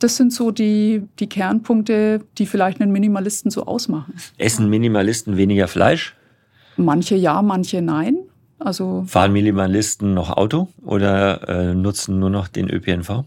Das 0.00 0.16
sind 0.16 0.32
so 0.32 0.50
die, 0.50 1.04
die 1.20 1.28
Kernpunkte, 1.28 2.22
die 2.38 2.46
vielleicht 2.46 2.80
einen 2.80 2.90
Minimalisten 2.90 3.52
so 3.52 3.66
ausmachen. 3.66 4.14
Essen 4.36 4.68
Minimalisten 4.68 5.36
weniger 5.36 5.68
Fleisch? 5.68 6.16
Manche 6.76 7.14
ja, 7.14 7.40
manche 7.42 7.82
nein. 7.82 8.16
Also 8.58 9.04
Fahren 9.06 9.32
Minimalisten 9.32 10.12
noch 10.12 10.36
Auto 10.36 10.68
oder 10.82 11.48
äh, 11.48 11.74
nutzen 11.74 12.18
nur 12.18 12.30
noch 12.30 12.48
den 12.48 12.68
ÖPNV? 12.68 13.24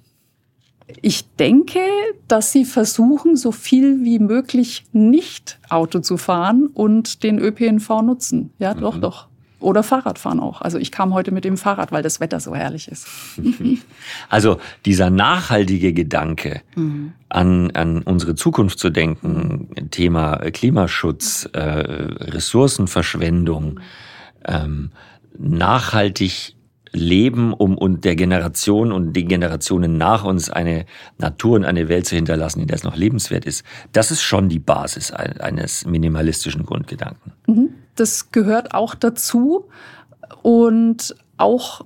Ich 1.01 1.27
denke, 1.35 1.79
dass 2.27 2.51
sie 2.51 2.65
versuchen, 2.65 3.35
so 3.35 3.51
viel 3.51 4.03
wie 4.03 4.19
möglich 4.19 4.85
nicht 4.91 5.59
Auto 5.69 5.99
zu 5.99 6.17
fahren 6.17 6.67
und 6.73 7.23
den 7.23 7.39
ÖPNV 7.39 8.01
nutzen. 8.01 8.51
Ja, 8.59 8.73
mhm. 8.73 8.81
doch, 8.81 8.97
doch. 8.97 9.27
Oder 9.63 9.81
Fahrrad 9.81 10.19
fahren 10.19 10.39
auch. 10.41 10.61
Also 10.61 10.77
ich 10.77 10.91
kam 10.91 11.13
heute 11.13 11.31
mit 11.31 11.45
dem 11.45 11.55
Fahrrad, 11.55 11.93
weil 11.93 12.03
das 12.03 12.19
Wetter 12.19 12.41
so 12.41 12.53
herrlich 12.53 12.89
ist. 12.89 13.07
Also 14.29 14.59
dieser 14.85 15.09
nachhaltige 15.09 15.93
Gedanke, 15.93 16.61
mhm. 16.75 17.13
an, 17.29 17.71
an 17.71 18.01
unsere 18.01 18.35
Zukunft 18.35 18.77
zu 18.79 18.89
denken, 18.89 19.69
Thema 19.91 20.37
Klimaschutz, 20.51 21.49
äh, 21.53 21.59
Ressourcenverschwendung, 21.59 23.79
ähm, 24.45 24.89
nachhaltig 25.37 26.55
leben, 26.93 27.53
um 27.53 27.77
und 27.77 28.05
der 28.05 28.15
Generation 28.15 28.91
und 28.91 29.13
den 29.13 29.27
Generationen 29.27 29.97
nach 29.97 30.23
uns 30.23 30.49
eine 30.49 30.85
Natur 31.17 31.55
und 31.55 31.65
eine 31.65 31.89
Welt 31.89 32.05
zu 32.05 32.15
hinterlassen, 32.15 32.61
in 32.61 32.67
der 32.67 32.75
es 32.75 32.83
noch 32.83 32.95
lebenswert 32.95 33.45
ist. 33.45 33.65
Das 33.91 34.11
ist 34.11 34.21
schon 34.21 34.47
die 34.47 34.59
Basis 34.59 35.11
eines 35.11 35.85
minimalistischen 35.85 36.65
Grundgedanken. 36.65 37.33
Mhm. 37.47 37.69
Das 37.95 38.31
gehört 38.31 38.73
auch 38.73 38.95
dazu. 38.95 39.65
Und 40.41 41.15
auch 41.37 41.85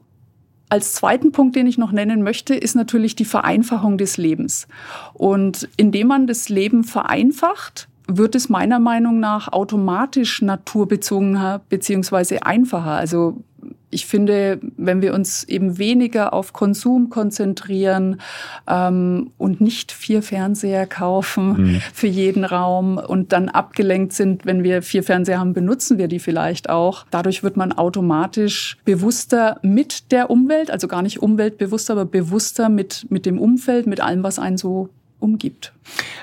als 0.69 0.93
zweiten 0.93 1.31
Punkt, 1.31 1.55
den 1.55 1.67
ich 1.67 1.77
noch 1.77 1.91
nennen 1.91 2.23
möchte, 2.23 2.53
ist 2.53 2.75
natürlich 2.75 3.15
die 3.15 3.25
Vereinfachung 3.25 3.97
des 3.97 4.17
Lebens. 4.17 4.67
Und 5.13 5.69
indem 5.77 6.07
man 6.07 6.27
das 6.27 6.49
Leben 6.49 6.83
vereinfacht, 6.83 7.87
wird 8.07 8.35
es 8.35 8.49
meiner 8.49 8.79
Meinung 8.79 9.19
nach 9.19 9.51
automatisch 9.51 10.41
naturbezogener 10.41 11.61
beziehungsweise 11.69 12.45
einfacher. 12.45 12.91
Also 12.91 13.43
ich 13.89 14.05
finde, 14.05 14.59
wenn 14.75 15.01
wir 15.01 15.13
uns 15.13 15.45
eben 15.45 15.77
weniger 15.77 16.33
auf 16.33 16.51
Konsum 16.51 17.09
konzentrieren 17.09 18.19
ähm, 18.67 19.31
und 19.37 19.61
nicht 19.61 19.93
vier 19.93 20.21
Fernseher 20.21 20.85
kaufen 20.85 21.47
mhm. 21.47 21.81
für 21.93 22.07
jeden 22.07 22.43
Raum 22.43 22.97
und 22.97 23.31
dann 23.31 23.47
abgelenkt 23.47 24.11
sind, 24.11 24.45
wenn 24.45 24.63
wir 24.63 24.81
vier 24.81 25.03
Fernseher 25.03 25.39
haben, 25.39 25.53
benutzen 25.53 25.97
wir 25.97 26.09
die 26.09 26.19
vielleicht 26.19 26.69
auch. 26.69 27.05
Dadurch 27.11 27.43
wird 27.43 27.55
man 27.55 27.71
automatisch 27.71 28.77
bewusster 28.83 29.57
mit 29.61 30.11
der 30.11 30.29
Umwelt, 30.29 30.69
also 30.69 30.89
gar 30.89 31.01
nicht 31.01 31.21
umweltbewusster, 31.21 31.93
aber 31.93 32.05
bewusster 32.05 32.67
mit, 32.67 33.05
mit 33.09 33.25
dem 33.25 33.39
Umfeld, 33.39 33.87
mit 33.87 34.01
allem, 34.01 34.21
was 34.21 34.37
einen 34.37 34.57
so 34.57 34.89
umgibt. 35.19 35.73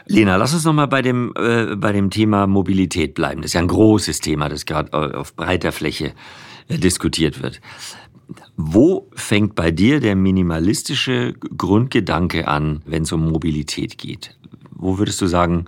Lena, 0.07 0.37
lass 0.37 0.53
uns 0.53 0.65
noch 0.65 0.75
mal 0.75 0.87
bei 0.87 1.01
dem 1.01 1.33
äh, 1.37 1.75
bei 1.75 1.93
dem 1.93 2.11
Thema 2.11 2.47
Mobilität 2.47 3.15
bleiben. 3.15 3.41
Das 3.41 3.51
ist 3.51 3.55
ja 3.55 3.61
ein 3.61 3.69
großes 3.69 4.21
Thema, 4.21 4.49
das 4.49 4.67
gerade 4.67 5.19
auf 5.19 5.35
breiter 5.35 5.73
Fläche 5.73 6.09
äh, 6.09 6.13
diskutiert 6.69 7.43
wird. 7.43 7.61
Wo 8.57 9.11
fängt 9.15 9.55
bei 9.55 9.71
dir 9.71 10.01
der 10.01 10.17
minimalistische 10.17 11.35
Grundgedanke 11.57 12.49
an, 12.49 12.83
wenn 12.87 13.03
es 13.03 13.13
um 13.13 13.29
Mobilität 13.29 13.99
geht? 13.99 14.39
Wo 14.71 14.99
würdest 14.99 15.21
du 15.21 15.27
sagen, 15.27 15.67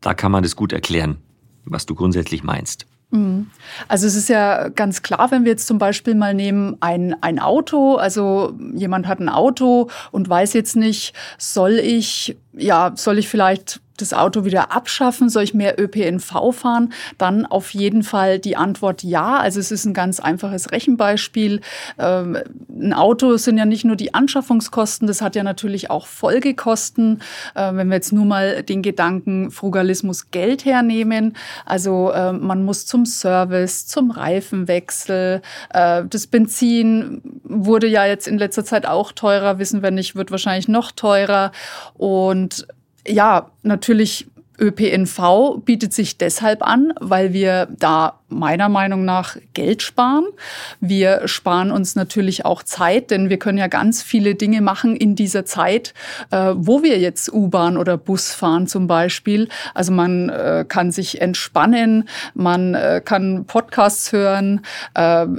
da 0.00 0.14
kann 0.14 0.32
man 0.32 0.42
das 0.42 0.56
gut 0.56 0.72
erklären, 0.72 1.18
was 1.64 1.86
du 1.86 1.94
grundsätzlich 1.94 2.42
meinst? 2.42 2.86
Mhm. 3.10 3.50
Also 3.86 4.06
es 4.06 4.16
ist 4.16 4.28
ja 4.28 4.68
ganz 4.68 5.02
klar, 5.02 5.30
wenn 5.30 5.44
wir 5.44 5.52
jetzt 5.52 5.66
zum 5.66 5.78
Beispiel 5.78 6.14
mal 6.14 6.34
nehmen 6.34 6.76
ein, 6.80 7.14
ein 7.22 7.38
Auto, 7.38 7.94
also 7.94 8.54
jemand 8.74 9.06
hat 9.06 9.20
ein 9.20 9.28
Auto 9.28 9.88
und 10.10 10.28
weiß 10.28 10.52
jetzt 10.54 10.76
nicht, 10.76 11.14
soll 11.38 11.74
ich, 11.74 12.36
ja, 12.56 12.92
soll 12.96 13.18
ich 13.18 13.28
vielleicht 13.28 13.80
das 13.96 14.12
Auto 14.12 14.44
wieder 14.44 14.72
abschaffen? 14.72 15.28
Soll 15.28 15.42
ich 15.44 15.54
mehr 15.54 15.80
ÖPNV 15.80 16.52
fahren? 16.52 16.92
Dann 17.18 17.46
auf 17.46 17.70
jeden 17.70 18.02
Fall 18.02 18.38
die 18.38 18.56
Antwort 18.56 19.02
ja. 19.02 19.38
Also 19.38 19.60
es 19.60 19.70
ist 19.70 19.84
ein 19.84 19.94
ganz 19.94 20.20
einfaches 20.20 20.70
Rechenbeispiel. 20.72 21.60
Ähm, 21.98 22.38
ein 22.68 22.92
Auto 22.92 23.36
sind 23.36 23.58
ja 23.58 23.64
nicht 23.64 23.84
nur 23.84 23.96
die 23.96 24.14
Anschaffungskosten, 24.14 25.06
das 25.06 25.20
hat 25.20 25.36
ja 25.36 25.42
natürlich 25.42 25.90
auch 25.90 26.06
Folgekosten. 26.06 27.22
Äh, 27.54 27.74
wenn 27.74 27.88
wir 27.88 27.96
jetzt 27.96 28.12
nur 28.12 28.24
mal 28.24 28.62
den 28.62 28.82
Gedanken 28.82 29.50
Frugalismus 29.50 30.30
Geld 30.30 30.64
hernehmen. 30.64 31.36
Also 31.64 32.10
äh, 32.10 32.32
man 32.32 32.64
muss 32.64 32.86
zum 32.86 33.06
Service, 33.06 33.86
zum 33.86 34.10
Reifenwechsel. 34.10 35.42
Äh, 35.70 36.04
das 36.08 36.26
Benzin 36.26 37.22
wurde 37.44 37.86
ja 37.86 38.06
jetzt 38.06 38.28
in 38.28 38.38
letzter 38.38 38.64
Zeit 38.64 38.86
auch 38.86 39.12
teurer, 39.12 39.58
wissen 39.58 39.82
wir 39.82 39.90
nicht, 39.90 40.16
wird 40.16 40.30
wahrscheinlich 40.30 40.68
noch 40.68 40.92
teurer. 40.92 41.52
Und 41.94 42.45
ja, 43.06 43.50
natürlich 43.62 44.26
ÖPNV 44.58 45.60
bietet 45.64 45.92
sich 45.92 46.18
deshalb 46.18 46.62
an, 46.62 46.92
weil 47.00 47.32
wir 47.32 47.68
da 47.78 48.20
meiner 48.28 48.68
Meinung 48.68 49.04
nach 49.04 49.36
Geld 49.54 49.82
sparen. 49.82 50.24
Wir 50.80 51.28
sparen 51.28 51.70
uns 51.70 51.94
natürlich 51.94 52.44
auch 52.44 52.62
Zeit, 52.62 53.10
denn 53.10 53.30
wir 53.30 53.38
können 53.38 53.58
ja 53.58 53.68
ganz 53.68 54.02
viele 54.02 54.34
Dinge 54.34 54.60
machen 54.60 54.96
in 54.96 55.14
dieser 55.14 55.44
Zeit, 55.44 55.94
äh, 56.30 56.52
wo 56.56 56.82
wir 56.82 56.98
jetzt 56.98 57.32
U-Bahn 57.32 57.76
oder 57.76 57.96
Bus 57.96 58.32
fahren 58.32 58.66
zum 58.66 58.88
Beispiel. 58.88 59.48
Also 59.74 59.92
man 59.92 60.28
äh, 60.28 60.64
kann 60.66 60.90
sich 60.90 61.20
entspannen, 61.20 62.08
man 62.34 62.74
äh, 62.74 63.00
kann 63.04 63.44
Podcasts 63.46 64.12
hören. 64.12 64.60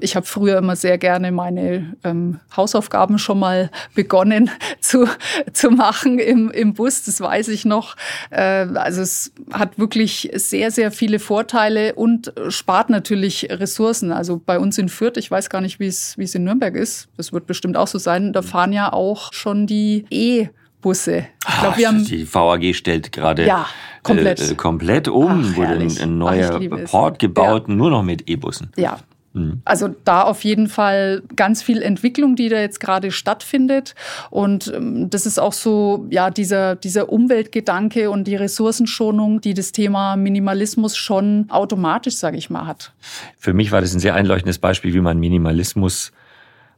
Ich 0.02 0.15
habe 0.15 0.26
früher 0.26 0.58
immer 0.58 0.76
sehr 0.76 0.97
gerne 0.97 1.32
meine 1.32 1.95
ähm, 2.04 2.39
Hausaufgaben 2.56 3.17
schon 3.19 3.39
mal 3.39 3.69
begonnen 3.95 4.50
zu, 4.80 5.08
zu 5.54 5.71
machen 5.71 6.19
im, 6.19 6.50
im 6.52 6.73
Bus, 6.73 7.04
das 7.04 7.19
weiß 7.19 7.50
ich 7.50 7.65
noch. 7.65 7.95
Also 8.30 9.02
es 9.02 9.32
hat 9.52 9.78
wirklich 9.78 10.30
sehr, 10.34 10.71
sehr 10.71 10.91
viele 10.91 11.19
Vorteile 11.19 11.95
und 11.95 12.34
spart 12.50 12.77
spart 12.78 12.90
natürlich 12.92 13.48
Ressourcen. 13.50 14.12
Also 14.12 14.40
bei 14.46 14.60
uns 14.60 14.78
in 14.78 14.88
Fürth, 14.88 15.18
ich 15.18 15.32
weiß 15.32 15.50
gar 15.50 15.62
nicht, 15.62 15.80
wie 15.80 15.88
es, 15.88 16.16
wie 16.18 16.24
es 16.24 16.36
in 16.36 16.44
Nürnberg 16.44 16.76
ist, 16.76 17.10
das 17.18 17.34
wird 17.34 17.48
bestimmt 17.48 17.76
auch 17.76 17.88
so 17.88 17.98
sein, 17.98 18.34
da 18.34 18.44
fahren 18.44 18.72
ja 18.72 18.94
auch 18.94 19.34
schon 19.34 19.66
die 19.66 20.06
E- 20.12 20.50
Busse. 20.80 21.26
Ich 21.50 21.60
glaub, 21.60 21.76
wir 21.76 21.88
haben 21.88 22.06
die 22.06 22.32
VAG 22.32 22.76
stellt 22.76 23.12
gerade 23.12 23.48
ja, 23.48 23.66
komplett. 24.04 24.52
Äh, 24.52 24.54
komplett 24.54 25.08
um, 25.08 25.44
Ach, 25.52 25.56
wurde 25.58 25.72
ein, 25.72 25.98
ein 26.00 26.18
neuer 26.20 26.60
Port 26.86 27.18
gebaut, 27.18 27.68
ja. 27.68 27.74
nur 27.74 27.90
noch 27.90 28.04
mit 28.04 28.30
E-Bussen. 28.30 28.72
Ja, 28.78 29.00
Mhm. 29.38 29.62
Also 29.65 29.89
da 30.04 30.23
auf 30.23 30.43
jeden 30.43 30.67
Fall 30.67 31.21
ganz 31.36 31.62
viel 31.62 31.82
Entwicklung, 31.82 32.36
die 32.36 32.50
da 32.50 32.60
jetzt 32.60 32.80
gerade 32.80 33.12
stattfindet. 33.12 33.95
Und 34.30 34.73
ähm, 34.76 35.10
das 35.10 35.26
ist 35.26 35.39
auch 35.39 35.54
so, 35.54 36.08
ja, 36.10 36.30
dieser, 36.30 36.76
dieser 36.76 37.10
Umweltgedanke 37.10 38.10
und 38.10 38.26
die 38.26 38.36
Ressourcenschonung, 38.36 39.41
die 39.41 39.54
das 39.54 39.71
Thema 39.71 40.15
Minimalismus 40.15 40.97
schon 40.97 41.45
automatisch, 41.50 42.15
sage 42.15 42.38
ich 42.38 42.50
mal, 42.50 42.65
hat. 42.65 42.93
Für 43.38 43.54
mich 43.54 43.71
war 43.71 43.82
das 43.82 43.93
ein 43.93 44.00
sehr 44.00 44.15
einleuchtendes 44.15 44.60
Beispiel, 44.60 44.93
wie 44.93 45.02
man 45.02 45.19
Minimalismus 45.19 46.12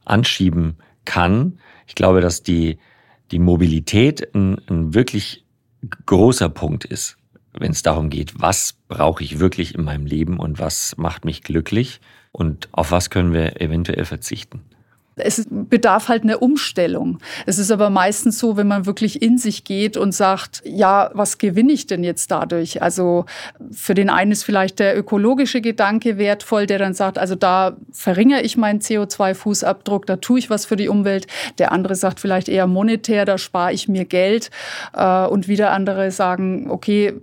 anschieben 0.04 0.76
kann. 1.04 1.58
Ich 1.86 1.94
glaube, 1.94 2.20
dass 2.20 2.42
die, 2.42 2.78
die 3.30 3.38
Mobilität 3.38 4.34
ein, 4.34 4.60
ein 4.68 4.94
wirklich 4.94 5.44
großer 6.06 6.50
Punkt 6.50 6.84
ist, 6.84 7.16
wenn 7.52 7.72
es 7.72 7.82
darum 7.82 8.10
geht, 8.10 8.40
was 8.40 8.74
brauche 8.88 9.24
ich 9.24 9.40
wirklich 9.40 9.74
in 9.74 9.84
meinem 9.84 10.06
Leben 10.06 10.38
und 10.38 10.58
was 10.58 10.96
macht 10.98 11.24
mich 11.24 11.42
glücklich 11.42 12.00
und 12.32 12.68
auf 12.72 12.90
was 12.90 13.10
können 13.10 13.32
wir 13.32 13.60
eventuell 13.60 14.04
verzichten. 14.04 14.64
Es 15.16 15.46
bedarf 15.50 16.08
halt 16.08 16.22
einer 16.22 16.40
Umstellung. 16.40 17.18
Es 17.46 17.58
ist 17.58 17.70
aber 17.70 17.90
meistens 17.90 18.38
so, 18.38 18.56
wenn 18.56 18.68
man 18.68 18.86
wirklich 18.86 19.20
in 19.20 19.38
sich 19.38 19.64
geht 19.64 19.96
und 19.96 20.12
sagt, 20.12 20.62
ja, 20.64 21.10
was 21.14 21.38
gewinne 21.38 21.72
ich 21.72 21.86
denn 21.86 22.04
jetzt 22.04 22.30
dadurch? 22.30 22.82
Also 22.82 23.26
für 23.70 23.94
den 23.94 24.08
einen 24.08 24.32
ist 24.32 24.44
vielleicht 24.44 24.78
der 24.78 24.96
ökologische 24.96 25.60
Gedanke 25.60 26.16
wertvoll, 26.16 26.66
der 26.66 26.78
dann 26.78 26.94
sagt, 26.94 27.18
also 27.18 27.34
da 27.34 27.76
verringere 27.92 28.42
ich 28.42 28.56
meinen 28.56 28.80
CO2-Fußabdruck, 28.80 30.06
da 30.06 30.16
tue 30.16 30.38
ich 30.38 30.50
was 30.50 30.64
für 30.64 30.76
die 30.76 30.88
Umwelt. 30.88 31.26
Der 31.58 31.72
andere 31.72 31.94
sagt 31.94 32.20
vielleicht 32.20 32.48
eher 32.48 32.66
monetär, 32.66 33.24
da 33.24 33.36
spare 33.36 33.72
ich 33.72 33.88
mir 33.88 34.04
Geld. 34.04 34.50
Äh, 34.94 35.26
und 35.26 35.48
wieder 35.48 35.72
andere 35.72 36.10
sagen, 36.10 36.70
okay, 36.70 37.14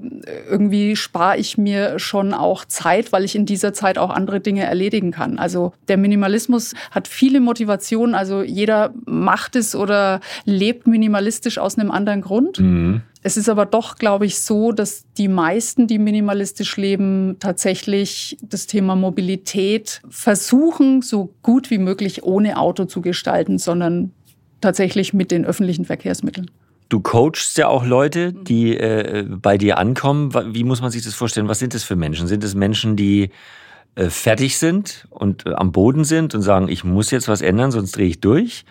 irgendwie 0.50 0.96
spare 0.96 1.38
ich 1.38 1.58
mir 1.58 2.00
schon 2.00 2.34
auch 2.34 2.66
Zeit, 2.66 3.12
weil 3.12 3.24
ich 3.24 3.36
in 3.36 3.46
dieser 3.46 3.74
Zeit 3.74 3.98
auch 3.98 4.10
andere 4.10 4.40
Dinge 4.40 4.66
erledigen 4.66 5.12
kann. 5.12 5.40
Also 5.40 5.74
der 5.88 5.98
Minimalismus 5.98 6.74
hat 6.92 7.08
viele 7.08 7.40
Motivationen 7.40 7.77
Motivation. 7.78 8.16
Also 8.16 8.42
jeder 8.44 8.94
macht 9.06 9.56
es 9.56 9.76
oder 9.76 10.20
lebt 10.46 10.88
minimalistisch 10.88 11.58
aus 11.58 11.78
einem 11.78 11.92
anderen 11.92 12.22
Grund. 12.22 12.60
Mhm. 12.60 13.02
Es 13.24 13.38
ist 13.38 13.50
aber 13.50 13.66
doch, 13.66 13.96
glaube 13.96 14.26
ich, 14.26 14.40
so, 14.40 14.72
dass 14.72 15.06
die 15.18 15.28
meisten, 15.28 15.88
die 15.88 16.00
minimalistisch 16.00 16.78
leben, 16.78 17.38
tatsächlich 17.40 18.38
das 18.42 18.68
Thema 18.68 18.96
Mobilität 18.96 20.02
versuchen, 20.10 21.02
so 21.02 21.34
gut 21.44 21.70
wie 21.70 21.78
möglich 21.78 22.24
ohne 22.24 22.58
Auto 22.58 22.86
zu 22.86 23.02
gestalten, 23.02 23.58
sondern 23.58 24.12
tatsächlich 24.62 25.14
mit 25.14 25.32
den 25.32 25.46
öffentlichen 25.46 25.86
Verkehrsmitteln. 25.86 26.50
Du 26.90 27.02
coachst 27.02 27.58
ja 27.58 27.68
auch 27.68 27.86
Leute, 27.86 28.32
die 28.32 28.78
äh, 28.78 29.26
bei 29.28 29.58
dir 29.58 29.78
ankommen. 29.78 30.34
Wie 30.56 30.64
muss 30.64 30.82
man 30.82 30.90
sich 30.90 31.04
das 31.04 31.14
vorstellen? 31.16 31.50
Was 31.50 31.60
sind 31.60 31.74
das 31.74 31.84
für 31.84 31.98
Menschen? 31.98 32.28
Sind 32.28 32.46
es 32.46 32.56
Menschen, 32.56 32.96
die 32.96 33.30
fertig 34.10 34.58
sind 34.58 35.08
und 35.10 35.46
äh, 35.46 35.54
am 35.54 35.72
Boden 35.72 36.04
sind 36.04 36.36
und 36.36 36.42
sagen, 36.42 36.70
ich 36.70 36.84
muss 36.84 37.12
jetzt 37.12 37.28
was 37.28 37.42
ändern, 37.42 37.72
sonst 37.72 37.96
drehe 37.96 38.08
ich 38.08 38.22
durch? 38.22 38.66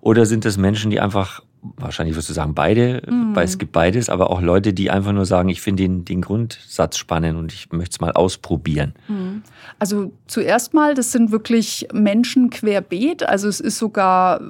Oder 0.00 0.26
sind 0.26 0.44
das 0.44 0.56
Menschen, 0.56 0.90
die 0.90 1.00
einfach 1.00 1.42
wahrscheinlich 1.76 2.16
wirst 2.16 2.28
du 2.28 2.32
sagen 2.32 2.54
beide, 2.54 3.02
mhm. 3.06 3.36
weil 3.36 3.44
es 3.44 3.56
gibt 3.56 3.70
beides, 3.72 4.08
aber 4.08 4.30
auch 4.30 4.40
Leute, 4.40 4.72
die 4.72 4.90
einfach 4.90 5.12
nur 5.12 5.26
sagen, 5.26 5.48
ich 5.48 5.60
finde 5.60 5.84
den, 5.84 6.04
den 6.04 6.20
Grundsatz 6.20 6.96
spannend 6.96 7.38
und 7.38 7.52
ich 7.52 7.70
möchte 7.70 7.94
es 7.94 8.00
mal 8.00 8.12
ausprobieren. 8.12 8.94
Mhm. 9.06 9.42
Also 9.78 10.12
zuerst 10.26 10.74
mal, 10.74 10.94
das 10.94 11.12
sind 11.12 11.30
wirklich 11.30 11.86
Menschen 11.92 12.50
querbeet. 12.50 13.22
Also 13.22 13.46
es 13.48 13.60
ist 13.60 13.78
sogar, 13.78 14.40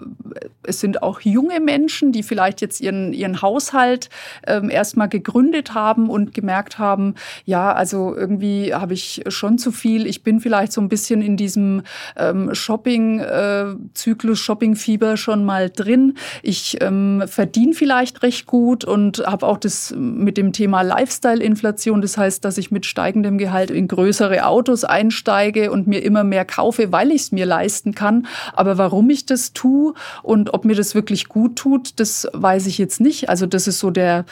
es 0.63 0.81
sind 0.81 1.03
auch 1.03 1.21
junge 1.21 1.61
Menschen, 1.61 2.13
die 2.13 2.23
vielleicht 2.23 2.63
jetzt 2.63 2.81
ihren, 2.81 3.13
ihren 3.13 3.43
Haushalt 3.43 4.09
ähm, 4.47 4.71
erstmal 4.71 5.11
gegründet 5.11 5.75
haben 5.75 6.09
und 6.09 6.33
gemerkt 6.33 6.79
haben, 6.79 7.15
ja, 7.45 7.73
also 7.73 8.17
irgendwie 8.17 8.75
habe 8.75 8.95
ich 8.95 9.23
schon 9.29 9.59
zu 9.59 9.71
viel. 9.71 10.07
Ich 10.07 10.23
bin 10.23 10.41
vielleicht 10.41 10.73
so 10.73 10.81
ein 10.81 10.89
bisschen 10.89 11.21
in 11.21 11.37
diesem 11.37 11.83
ähm, 12.17 12.55
Shopping-Zyklus, 12.55 14.39
äh, 14.39 14.43
Shopping-Fieber 14.43 15.19
schon 15.19 15.45
mal 15.45 15.69
drin. 15.69 16.15
Ich 16.43 16.79
ähm, 16.81 17.02
ähm, 17.03 17.29
verdiene 17.29 17.75
vielleicht 17.75 18.23
recht 18.23 18.47
gut 18.47 18.85
und 18.85 19.19
habe 19.27 19.47
auch 19.47 19.59
das 19.59 19.95
mit 19.97 20.37
dem 20.37 20.53
Thema 20.53 20.83
Lifestyle-Inflation. 20.83 22.01
Das 22.01 22.17
heißt, 22.17 22.45
dass 22.45 22.59
ich 22.59 22.71
mit 22.71 22.87
steigendem 22.87 23.39
Gehalt 23.39 23.71
in 23.71 23.89
größere 23.89 24.47
Autos 24.47 24.85
einsteige 24.85 25.71
und 25.71 25.87
mir 25.87 26.03
immer 26.03 26.25
mehr 26.25 26.45
kaufe, 26.45 26.93
weil 26.93 27.11
ich 27.11 27.23
es 27.23 27.33
mir 27.33 27.47
leisten 27.47 27.95
kann. 27.95 28.27
Aber 28.55 28.79
warum 28.79 29.11
ich 29.11 29.27
das 29.27 29.53
tue 29.53 29.95
und 30.23 30.55
ob 30.55 30.65
mir 30.65 30.77
das 30.77 30.95
wirklich 30.95 31.29
gut 31.29 31.57
tut, 31.57 32.01
das 32.01 32.29
weiß 32.33 32.67
ich 32.67 32.79
jetzt 32.79 33.01
nicht. 33.01 33.29
Also 33.29 33.47
das 33.47 33.67
ist 33.67 33.79
so 33.79 33.91
der 33.91 34.25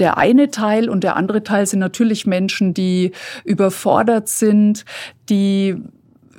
der 0.00 0.18
eine 0.18 0.50
Teil 0.50 0.88
und 0.88 1.04
der 1.04 1.14
andere 1.14 1.44
Teil 1.44 1.66
sind 1.66 1.78
natürlich 1.78 2.26
Menschen, 2.26 2.74
die 2.74 3.12
überfordert 3.44 4.28
sind, 4.28 4.84
die 5.28 5.76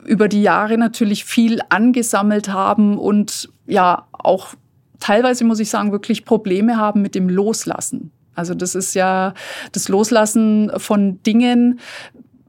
über 0.06 0.28
die 0.28 0.42
Jahre 0.42 0.78
natürlich 0.78 1.24
viel 1.24 1.62
angesammelt 1.70 2.50
haben 2.50 2.98
und 2.98 3.48
ja 3.66 4.08
auch 4.12 4.56
teilweise, 5.00 5.46
muss 5.46 5.60
ich 5.60 5.70
sagen, 5.70 5.92
wirklich 5.92 6.26
Probleme 6.26 6.78
haben 6.78 7.02
mit 7.02 7.16
dem 7.16 7.30
Loslassen. 7.30 8.12
Also 8.36 8.54
das 8.54 8.76
ist 8.76 8.94
ja 8.96 9.34
das 9.72 9.88
Loslassen 9.88 10.72
von 10.78 11.22
Dingen, 11.24 11.80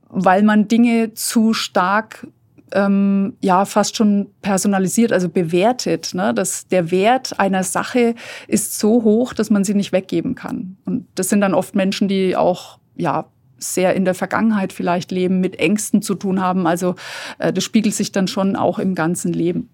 weil 0.09 0.43
man 0.43 0.69
Dinge 0.69 1.15
zu 1.15 1.53
stark 1.53 2.27
ähm, 2.73 3.35
ja 3.41 3.65
fast 3.65 3.97
schon 3.97 4.29
personalisiert, 4.43 5.13
also 5.13 5.29
bewertet. 5.29 6.13
Ne? 6.15 6.35
Dass 6.35 6.67
der 6.67 6.91
Wert 6.91 7.39
einer 7.39 7.63
Sache 7.63 8.15
ist 8.49 8.79
so 8.79 9.03
hoch, 9.03 9.33
dass 9.33 9.51
man 9.51 9.65
sie 9.65 9.75
nicht 9.75 9.93
weggeben 9.93 10.35
kann. 10.35 10.77
Und 10.85 11.07
das 11.15 11.29
sind 11.29 11.41
dann 11.41 11.55
oft 11.55 11.75
Menschen, 11.75 12.09
die 12.09 12.37
auch 12.37 12.79
ja 12.97 13.27
sehr 13.59 13.95
in 13.95 14.05
der 14.05 14.15
Vergangenheit 14.15 14.73
vielleicht 14.73 15.11
leben, 15.11 15.41
mit 15.41 15.59
Ängsten 15.59 16.03
zu 16.03 16.15
tun 16.15 16.43
haben. 16.43 16.67
Also 16.67 16.95
äh, 17.39 17.53
das 17.53 17.65
spiegelt 17.65 17.95
sich 17.95 18.13
dann 18.13 18.29
schon 18.29 18.57
auch 18.57 18.79
im 18.79 18.95
ganzen 18.95 19.33
Leben. 19.33 19.71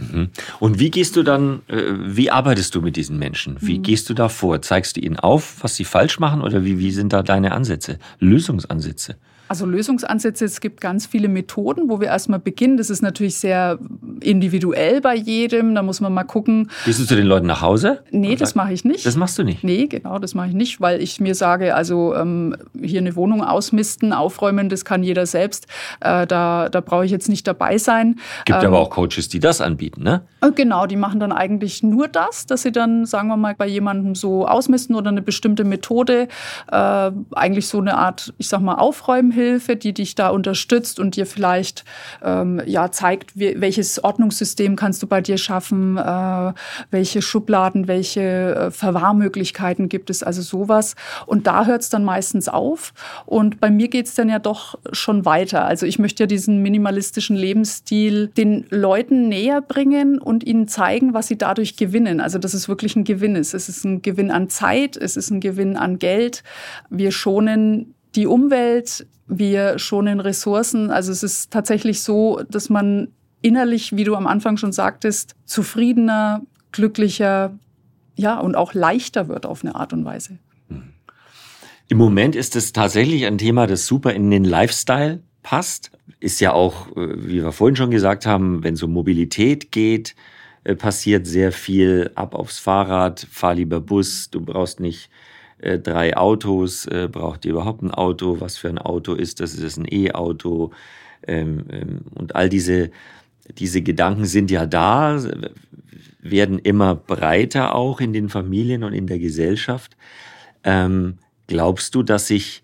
Mhm. 0.00 0.28
Und 0.58 0.78
wie 0.78 0.90
gehst 0.90 1.16
du 1.16 1.22
dann, 1.22 1.62
äh, 1.68 1.82
wie 1.88 2.30
arbeitest 2.30 2.74
du 2.74 2.80
mit 2.80 2.96
diesen 2.96 3.18
Menschen? 3.18 3.56
Wie 3.60 3.78
mhm. 3.78 3.82
gehst 3.82 4.08
du 4.08 4.14
da 4.14 4.28
vor? 4.28 4.62
Zeigst 4.62 4.96
du 4.96 5.00
ihnen 5.00 5.16
auf, 5.16 5.56
was 5.60 5.76
sie 5.76 5.84
falsch 5.84 6.18
machen 6.18 6.42
oder 6.42 6.64
wie, 6.64 6.78
wie 6.78 6.90
sind 6.90 7.12
da 7.12 7.22
deine 7.22 7.52
Ansätze, 7.52 7.98
Lösungsansätze? 8.18 9.16
Also 9.50 9.66
Lösungsansätze, 9.66 10.44
es 10.44 10.60
gibt 10.60 10.80
ganz 10.80 11.06
viele 11.06 11.26
Methoden, 11.26 11.88
wo 11.88 11.98
wir 11.98 12.06
erstmal 12.06 12.38
beginnen. 12.38 12.76
Das 12.76 12.88
ist 12.88 13.02
natürlich 13.02 13.34
sehr 13.36 13.80
individuell 14.20 15.00
bei 15.00 15.16
jedem. 15.16 15.74
Da 15.74 15.82
muss 15.82 16.00
man 16.00 16.14
mal 16.14 16.22
gucken. 16.22 16.70
Gehst 16.84 17.00
du 17.00 17.04
zu 17.04 17.16
den 17.16 17.26
Leuten 17.26 17.48
nach 17.48 17.60
Hause? 17.60 18.04
Nee, 18.12 18.36
das 18.36 18.54
mache 18.54 18.72
ich 18.72 18.84
nicht. 18.84 19.04
Das 19.04 19.16
machst 19.16 19.36
du 19.40 19.42
nicht? 19.42 19.64
Nee, 19.64 19.88
genau, 19.88 20.20
das 20.20 20.36
mache 20.36 20.50
ich 20.50 20.54
nicht, 20.54 20.80
weil 20.80 21.02
ich 21.02 21.18
mir 21.18 21.34
sage, 21.34 21.74
also 21.74 22.14
ähm, 22.14 22.54
hier 22.80 23.00
eine 23.00 23.16
Wohnung 23.16 23.42
ausmisten, 23.42 24.12
aufräumen, 24.12 24.68
das 24.68 24.84
kann 24.84 25.02
jeder 25.02 25.26
selbst. 25.26 25.66
Äh, 25.98 26.28
da 26.28 26.68
da 26.68 26.80
brauche 26.80 27.04
ich 27.04 27.10
jetzt 27.10 27.28
nicht 27.28 27.44
dabei 27.48 27.76
sein. 27.78 28.20
Gibt 28.44 28.62
ähm, 28.62 28.68
aber 28.68 28.78
auch 28.78 28.90
Coaches, 28.90 29.28
die 29.28 29.40
das 29.40 29.60
anbieten, 29.60 30.04
ne? 30.04 30.22
Äh, 30.42 30.52
genau, 30.52 30.86
die 30.86 30.94
machen 30.94 31.18
dann 31.18 31.32
eigentlich 31.32 31.82
nur 31.82 32.06
das, 32.06 32.46
dass 32.46 32.62
sie 32.62 32.70
dann, 32.70 33.04
sagen 33.04 33.26
wir 33.26 33.36
mal, 33.36 33.56
bei 33.56 33.66
jemandem 33.66 34.14
so 34.14 34.46
ausmisten 34.46 34.94
oder 34.94 35.10
eine 35.10 35.22
bestimmte 35.22 35.64
Methode, 35.64 36.28
äh, 36.70 37.10
eigentlich 37.32 37.66
so 37.66 37.78
eine 37.78 37.98
Art, 37.98 38.32
ich 38.38 38.48
sag 38.48 38.60
mal, 38.60 38.76
Aufräumen 38.76 39.32
Hilfe, 39.42 39.76
die 39.76 39.92
dich 39.92 40.14
da 40.14 40.28
unterstützt 40.28 41.00
und 41.00 41.16
dir 41.16 41.26
vielleicht 41.26 41.84
ähm, 42.22 42.60
ja 42.66 42.90
zeigt, 42.90 43.32
welches 43.34 44.02
Ordnungssystem 44.02 44.76
kannst 44.76 45.02
du 45.02 45.06
bei 45.06 45.20
dir 45.20 45.38
schaffen, 45.38 45.96
äh, 45.96 46.52
welche 46.90 47.22
Schubladen, 47.22 47.88
welche 47.88 48.20
äh, 48.20 48.70
Verwahrmöglichkeiten 48.70 49.88
gibt 49.88 50.10
es, 50.10 50.22
also 50.22 50.42
sowas. 50.42 50.94
Und 51.26 51.46
da 51.46 51.66
hört 51.66 51.82
es 51.82 51.88
dann 51.88 52.04
meistens 52.04 52.48
auf. 52.48 52.92
Und 53.26 53.60
bei 53.60 53.70
mir 53.70 53.88
geht 53.88 54.06
es 54.06 54.14
dann 54.14 54.28
ja 54.28 54.38
doch 54.38 54.78
schon 54.92 55.24
weiter. 55.24 55.64
Also 55.64 55.86
ich 55.86 55.98
möchte 55.98 56.22
ja 56.24 56.26
diesen 56.26 56.62
minimalistischen 56.62 57.36
Lebensstil 57.36 58.28
den 58.28 58.66
Leuten 58.70 59.28
näher 59.28 59.60
bringen 59.60 60.18
und 60.18 60.44
ihnen 60.44 60.68
zeigen, 60.68 61.14
was 61.14 61.28
sie 61.28 61.38
dadurch 61.38 61.76
gewinnen. 61.76 62.20
Also 62.20 62.38
dass 62.38 62.54
es 62.54 62.68
wirklich 62.68 62.96
ein 62.96 63.04
Gewinn 63.04 63.36
ist. 63.36 63.54
Es 63.54 63.68
ist 63.68 63.84
ein 63.84 64.02
Gewinn 64.02 64.30
an 64.30 64.48
Zeit, 64.48 64.96
es 64.96 65.16
ist 65.16 65.30
ein 65.30 65.40
Gewinn 65.40 65.76
an 65.76 65.98
Geld. 65.98 66.42
Wir 66.88 67.12
schonen 67.12 67.94
die 68.14 68.26
Umwelt, 68.26 69.06
wir 69.26 69.78
schonen 69.78 70.20
Ressourcen. 70.20 70.90
Also 70.90 71.12
es 71.12 71.22
ist 71.22 71.50
tatsächlich 71.50 72.02
so, 72.02 72.42
dass 72.50 72.68
man 72.68 73.08
innerlich, 73.42 73.96
wie 73.96 74.04
du 74.04 74.16
am 74.16 74.26
Anfang 74.26 74.56
schon 74.56 74.72
sagtest, 74.72 75.34
zufriedener, 75.44 76.42
glücklicher, 76.72 77.58
ja, 78.16 78.38
und 78.38 78.54
auch 78.54 78.74
leichter 78.74 79.28
wird 79.28 79.46
auf 79.46 79.64
eine 79.64 79.74
Art 79.74 79.92
und 79.92 80.04
Weise. 80.04 80.38
Im 81.88 81.98
Moment 81.98 82.36
ist 82.36 82.54
es 82.54 82.72
tatsächlich 82.72 83.26
ein 83.26 83.38
Thema, 83.38 83.66
das 83.66 83.86
super 83.86 84.12
in 84.12 84.30
den 84.30 84.44
Lifestyle 84.44 85.22
passt. 85.42 85.90
Ist 86.20 86.40
ja 86.40 86.52
auch, 86.52 86.88
äh, 86.96 87.26
wie 87.26 87.42
wir 87.42 87.52
vorhin 87.52 87.76
schon 87.76 87.90
gesagt 87.90 88.26
haben, 88.26 88.62
wenn 88.62 88.74
es 88.74 88.82
um 88.82 88.92
Mobilität 88.92 89.72
geht, 89.72 90.14
äh, 90.64 90.76
passiert 90.76 91.26
sehr 91.26 91.50
viel. 91.50 92.10
Ab 92.14 92.34
aufs 92.34 92.58
Fahrrad, 92.58 93.26
fahr 93.30 93.54
lieber 93.54 93.80
Bus, 93.80 94.30
du 94.30 94.40
brauchst 94.40 94.80
nicht 94.80 95.10
äh, 95.62 95.78
drei 95.78 96.16
Autos, 96.16 96.86
äh, 96.86 97.08
braucht 97.10 97.44
ihr 97.44 97.52
überhaupt 97.52 97.82
ein 97.82 97.90
Auto? 97.90 98.40
Was 98.40 98.56
für 98.56 98.68
ein 98.68 98.78
Auto 98.78 99.14
ist 99.14 99.40
das? 99.40 99.54
Ist 99.54 99.62
das 99.62 99.76
ein 99.76 99.86
E-Auto? 99.90 100.72
Ähm, 101.26 101.64
ähm, 101.70 102.00
und 102.14 102.34
all 102.34 102.48
diese, 102.48 102.90
diese 103.58 103.82
Gedanken 103.82 104.24
sind 104.24 104.50
ja 104.50 104.66
da, 104.66 105.22
werden 106.20 106.58
immer 106.58 106.94
breiter 106.94 107.74
auch 107.74 108.00
in 108.00 108.12
den 108.12 108.28
Familien 108.28 108.84
und 108.84 108.92
in 108.92 109.06
der 109.06 109.18
Gesellschaft. 109.18 109.96
Ähm, 110.64 111.18
glaubst 111.46 111.94
du, 111.94 112.02
dass 112.02 112.26
sich 112.26 112.62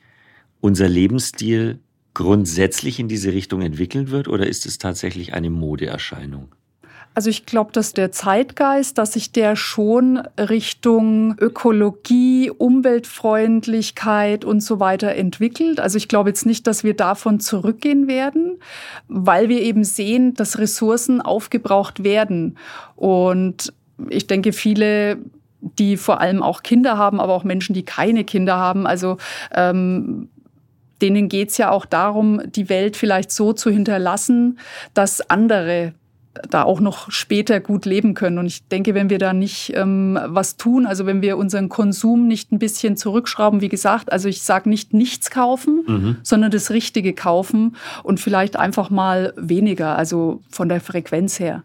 unser 0.61 0.89
Lebensstil 0.89 1.81
grundsätzlich 2.15 2.99
in 2.99 3.09
diese 3.09 3.33
Richtung 3.33 3.61
entwickelt 3.61 4.11
wird 4.11 4.27
oder 4.27 4.47
ist 4.47 4.65
es 4.65 4.79
tatsächlich 4.79 5.35
eine 5.35 5.51
Modeerscheinung? 5.51 6.56
Also 7.17 7.31
ich 7.31 7.47
glaube, 7.47 7.73
dass 7.73 7.95
der 7.95 8.13
Zeitgeist, 8.13 8.99
dass 8.99 9.15
sich 9.15 9.33
der 9.33 9.57
schon 9.57 10.19
Richtung 10.39 11.35
Ökologie, 11.41 12.51
Umweltfreundlichkeit 12.51 14.45
und 14.45 14.61
so 14.61 14.81
weiter 14.81 15.15
entwickelt. 15.15 15.81
Also 15.81 15.97
ich 15.97 16.09
glaube 16.09 16.29
jetzt 16.29 16.45
nicht, 16.45 16.67
dass 16.67 16.85
wir 16.85 16.93
davon 16.93 17.41
zurückgehen 17.41 18.07
werden, 18.07 18.59
weil 19.09 19.49
wir 19.49 19.63
eben 19.63 19.83
sehen, 19.83 20.35
dass 20.35 20.59
Ressourcen 20.59 21.23
aufgebraucht 21.23 22.05
werden. 22.05 22.59
Und 22.97 23.73
ich 24.11 24.27
denke, 24.27 24.53
viele 24.53 25.17
die 25.79 25.97
vor 25.97 26.21
allem 26.21 26.43
auch 26.43 26.63
Kinder 26.63 26.99
haben, 26.99 27.19
aber 27.19 27.33
auch 27.33 27.45
Menschen, 27.45 27.73
die 27.73 27.83
keine 27.83 28.25
Kinder 28.25 28.57
haben. 28.57 28.87
Also 28.87 29.17
ähm, 29.53 30.29
denen 31.01 31.31
geht 31.31 31.49
es 31.49 31.57
ja 31.57 31.71
auch 31.71 31.87
darum, 31.87 32.43
die 32.45 32.69
Welt 32.69 32.95
vielleicht 32.95 33.31
so 33.31 33.55
zu 33.55 33.71
hinterlassen, 33.71 34.59
dass 34.93 35.23
andere 35.31 35.95
da 36.51 36.63
auch 36.63 36.81
noch 36.81 37.11
später 37.11 37.61
gut 37.61 37.85
leben 37.87 38.15
können. 38.15 38.39
Und 38.39 38.47
ich 38.47 38.67
denke, 38.69 38.95
wenn 38.95 39.11
wir 39.11 39.19
da 39.19 39.33
nicht 39.33 39.73
ähm, 39.75 40.19
was 40.27 40.57
tun, 40.57 40.87
also 40.87 41.07
wenn 41.07 41.23
wir 41.23 41.37
unseren 41.37 41.69
Konsum 41.69 42.27
nicht 42.27 42.53
ein 42.53 42.59
bisschen 42.59 42.97
zurückschrauben, 42.97 43.61
wie 43.61 43.69
gesagt, 43.69 44.13
also 44.13 44.29
ich 44.29 44.43
sage 44.43 44.69
nicht 44.69 44.95
nichts 44.95 45.31
kaufen, 45.31 45.85
mhm. 45.87 46.17
sondern 46.23 46.51
das 46.51 46.71
Richtige 46.71 47.13
kaufen 47.13 47.77
und 48.03 48.21
vielleicht 48.21 48.57
einfach 48.57 48.91
mal 48.91 49.33
weniger, 49.37 49.97
also 49.97 50.41
von 50.51 50.69
der 50.69 50.81
Frequenz 50.81 51.39
her. 51.41 51.63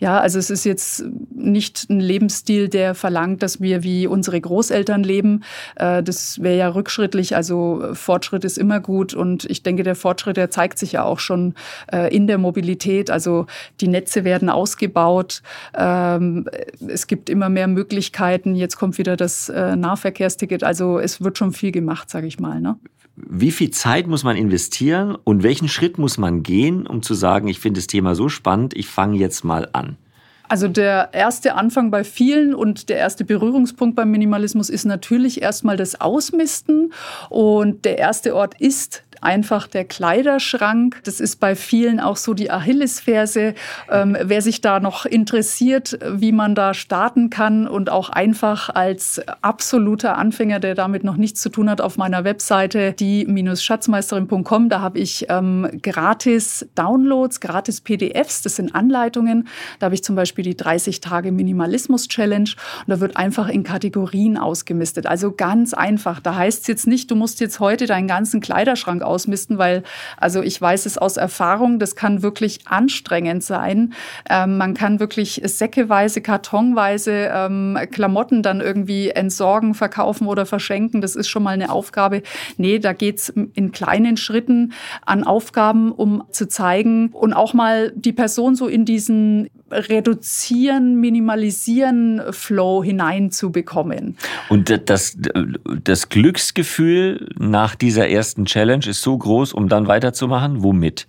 Ja, 0.00 0.20
also 0.20 0.38
es 0.38 0.50
ist 0.50 0.64
jetzt 0.64 1.04
nicht 1.34 1.88
ein 1.88 2.00
Lebensstil, 2.00 2.68
der 2.68 2.94
verlangt, 2.94 3.42
dass 3.42 3.60
wir 3.60 3.82
wie 3.82 4.06
unsere 4.06 4.40
Großeltern 4.40 5.02
leben. 5.02 5.44
Äh, 5.76 6.02
das 6.02 6.42
wäre 6.42 6.58
ja 6.58 6.68
rückschrittlich. 6.68 7.36
Also 7.36 7.82
Fortschritt 7.92 8.44
ist 8.44 8.58
immer 8.58 8.80
gut. 8.80 9.14
Und 9.14 9.44
ich 9.46 9.62
denke, 9.62 9.82
der 9.82 9.94
Fortschritt, 9.94 10.36
der 10.36 10.50
zeigt 10.50 10.78
sich 10.78 10.92
ja 10.92 11.04
auch 11.04 11.20
schon 11.20 11.54
äh, 11.92 12.14
in 12.14 12.26
der 12.26 12.38
Mobilität. 12.38 13.10
Also 13.10 13.46
die 13.80 13.88
Netze 14.04 14.24
werden 14.24 14.50
ausgebaut. 14.50 15.42
Ähm, 15.74 16.46
es 16.86 17.06
gibt 17.06 17.30
immer 17.30 17.48
mehr 17.48 17.68
Möglichkeiten. 17.68 18.54
Jetzt 18.54 18.76
kommt 18.76 18.98
wieder 18.98 19.16
das 19.16 19.48
äh, 19.48 19.76
Nahverkehrsticket. 19.76 20.62
Also 20.62 20.98
es 20.98 21.22
wird 21.22 21.38
schon 21.38 21.52
viel 21.52 21.72
gemacht, 21.72 22.10
sage 22.10 22.26
ich 22.26 22.38
mal. 22.38 22.60
Ne? 22.60 22.76
Wie 23.16 23.50
viel 23.50 23.70
Zeit 23.70 24.06
muss 24.06 24.24
man 24.24 24.36
investieren 24.36 25.16
und 25.24 25.42
welchen 25.42 25.68
Schritt 25.68 25.98
muss 25.98 26.18
man 26.18 26.42
gehen, 26.42 26.86
um 26.86 27.02
zu 27.02 27.14
sagen, 27.14 27.48
ich 27.48 27.60
finde 27.60 27.78
das 27.78 27.86
Thema 27.86 28.14
so 28.14 28.28
spannend, 28.28 28.76
ich 28.76 28.88
fange 28.88 29.16
jetzt 29.16 29.44
mal 29.44 29.68
an? 29.72 29.96
Also 30.46 30.68
der 30.68 31.08
erste 31.12 31.54
Anfang 31.54 31.90
bei 31.90 32.04
vielen 32.04 32.54
und 32.54 32.90
der 32.90 32.98
erste 32.98 33.24
Berührungspunkt 33.24 33.96
beim 33.96 34.10
Minimalismus 34.10 34.68
ist 34.68 34.84
natürlich 34.84 35.40
erstmal 35.40 35.78
das 35.78 36.00
Ausmisten. 36.00 36.92
Und 37.30 37.86
der 37.86 37.98
erste 37.98 38.36
Ort 38.36 38.60
ist 38.60 39.04
einfach 39.24 39.66
der 39.66 39.84
Kleiderschrank. 39.84 41.00
Das 41.04 41.20
ist 41.20 41.40
bei 41.40 41.56
vielen 41.56 42.00
auch 42.00 42.16
so 42.16 42.34
die 42.34 42.50
Achillesferse. 42.50 43.54
Ähm, 43.90 44.16
wer 44.20 44.42
sich 44.42 44.60
da 44.60 44.80
noch 44.80 45.06
interessiert, 45.06 45.98
wie 46.06 46.32
man 46.32 46.54
da 46.54 46.74
starten 46.74 47.30
kann 47.30 47.66
und 47.66 47.90
auch 47.90 48.10
einfach 48.10 48.68
als 48.70 49.20
absoluter 49.42 50.16
Anfänger, 50.18 50.60
der 50.60 50.74
damit 50.74 51.04
noch 51.04 51.16
nichts 51.16 51.40
zu 51.40 51.48
tun 51.48 51.70
hat, 51.70 51.80
auf 51.80 51.96
meiner 51.96 52.24
Webseite 52.24 52.92
die-schatzmeisterin.com, 52.92 54.68
da 54.68 54.80
habe 54.80 54.98
ich 54.98 55.26
ähm, 55.28 55.68
gratis 55.82 56.66
Downloads, 56.74 57.40
gratis 57.40 57.80
PDFs, 57.80 58.42
das 58.42 58.56
sind 58.56 58.74
Anleitungen. 58.74 59.48
Da 59.78 59.86
habe 59.86 59.94
ich 59.94 60.04
zum 60.04 60.16
Beispiel 60.16 60.44
die 60.44 60.56
30 60.56 61.00
Tage 61.00 61.32
Minimalismus 61.32 62.08
Challenge 62.08 62.50
und 62.86 62.88
da 62.88 63.00
wird 63.00 63.16
einfach 63.16 63.48
in 63.48 63.62
Kategorien 63.62 64.36
ausgemistet. 64.36 65.06
Also 65.06 65.32
ganz 65.32 65.74
einfach. 65.74 66.20
Da 66.20 66.34
heißt 66.34 66.62
es 66.62 66.66
jetzt 66.66 66.86
nicht, 66.86 67.10
du 67.10 67.16
musst 67.16 67.40
jetzt 67.40 67.60
heute 67.60 67.86
deinen 67.86 68.08
ganzen 68.08 68.40
Kleiderschrank 68.40 69.02
ausmisten, 69.14 69.58
weil 69.58 69.84
also 70.16 70.42
ich 70.42 70.60
weiß 70.60 70.86
es 70.86 70.98
aus 70.98 71.16
Erfahrung, 71.16 71.78
das 71.78 71.94
kann 71.94 72.22
wirklich 72.22 72.66
anstrengend 72.66 73.44
sein. 73.44 73.94
Ähm, 74.28 74.58
man 74.58 74.74
kann 74.74 74.98
wirklich 74.98 75.40
säckeweise, 75.44 76.20
kartonweise 76.20 77.30
ähm, 77.32 77.78
Klamotten 77.92 78.42
dann 78.42 78.60
irgendwie 78.60 79.10
entsorgen, 79.10 79.74
verkaufen 79.74 80.26
oder 80.26 80.46
verschenken. 80.46 81.00
Das 81.00 81.14
ist 81.14 81.28
schon 81.28 81.44
mal 81.44 81.50
eine 81.50 81.70
Aufgabe. 81.70 82.22
Nee, 82.56 82.80
da 82.80 82.92
geht's 82.92 83.28
in 83.28 83.72
kleinen 83.72 84.16
Schritten 84.16 84.72
an 85.06 85.24
Aufgaben, 85.24 85.92
um 85.92 86.24
zu 86.30 86.48
zeigen 86.48 87.10
und 87.12 87.32
auch 87.32 87.54
mal 87.54 87.92
die 87.94 88.12
Person 88.12 88.56
so 88.56 88.66
in 88.66 88.84
diesen 88.84 89.48
reduzieren, 89.74 91.00
minimalisieren 91.00 92.22
Flow 92.30 92.82
hineinzubekommen. 92.82 94.16
Und 94.48 94.80
das, 94.88 95.16
das 95.82 96.08
Glücksgefühl 96.08 97.28
nach 97.38 97.74
dieser 97.74 98.08
ersten 98.08 98.44
Challenge 98.44 98.86
ist 98.86 99.02
so 99.02 99.16
groß, 99.16 99.52
um 99.52 99.68
dann 99.68 99.86
weiterzumachen? 99.86 100.62
Womit? 100.62 101.06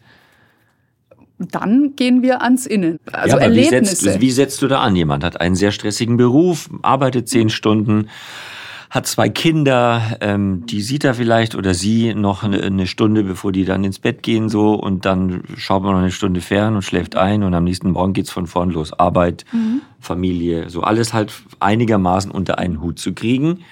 Dann 1.38 1.96
gehen 1.96 2.22
wir 2.22 2.42
ans 2.42 2.66
Innen. 2.66 3.00
Also 3.12 3.38
ja, 3.38 3.44
Erlebnisse. 3.44 4.06
Wie 4.06 4.10
setzt, 4.10 4.22
wie 4.22 4.32
setzt 4.32 4.62
du 4.62 4.68
da 4.68 4.80
an? 4.80 4.96
Jemand 4.96 5.24
hat 5.24 5.42
einen 5.42 5.56
sehr 5.56 5.72
stressigen 5.72 6.16
Beruf, 6.18 6.70
arbeitet 6.82 7.28
zehn 7.28 7.50
Stunden, 7.50 8.08
hat 8.96 9.08
zwei 9.08 9.28
Kinder, 9.28 10.18
ähm, 10.22 10.66
die 10.68 10.82
sieht 10.82 11.04
er 11.04 11.14
vielleicht 11.14 11.54
oder 11.54 11.74
sie 11.74 12.14
noch 12.14 12.44
eine, 12.44 12.62
eine, 12.62 12.88
Stunde, 12.88 13.24
bevor 13.24 13.52
die 13.52 13.66
dann 13.66 13.84
ins 13.84 14.00
Bett 14.00 14.24
gehen 14.24 14.48
so 14.48 14.74
und 14.74 15.04
dann 15.04 15.44
schaut 15.58 15.84
man 15.84 15.92
noch 15.92 16.00
eine 16.00 16.12
Stunde 16.12 16.40
fern 16.40 16.76
und 16.76 16.82
schläft 16.82 17.18
ein 17.18 17.44
und 17.44 17.54
am 17.54 17.66
nächsten 17.66 17.92
Morgen 17.92 18.14
geht's 18.14 18.32
von 18.32 18.48
vorn 18.48 18.70
los. 18.70 18.94
Arbeit, 18.94 19.44
mhm. 19.52 19.82
Familie, 20.00 20.70
so 20.70 20.82
alles 20.82 21.14
halt 21.14 21.34
einigermaßen 21.60 22.32
unter 22.32 22.58
einen 22.58 22.82
Hut 22.82 22.98
zu 22.98 23.14
kriegen. 23.14 23.66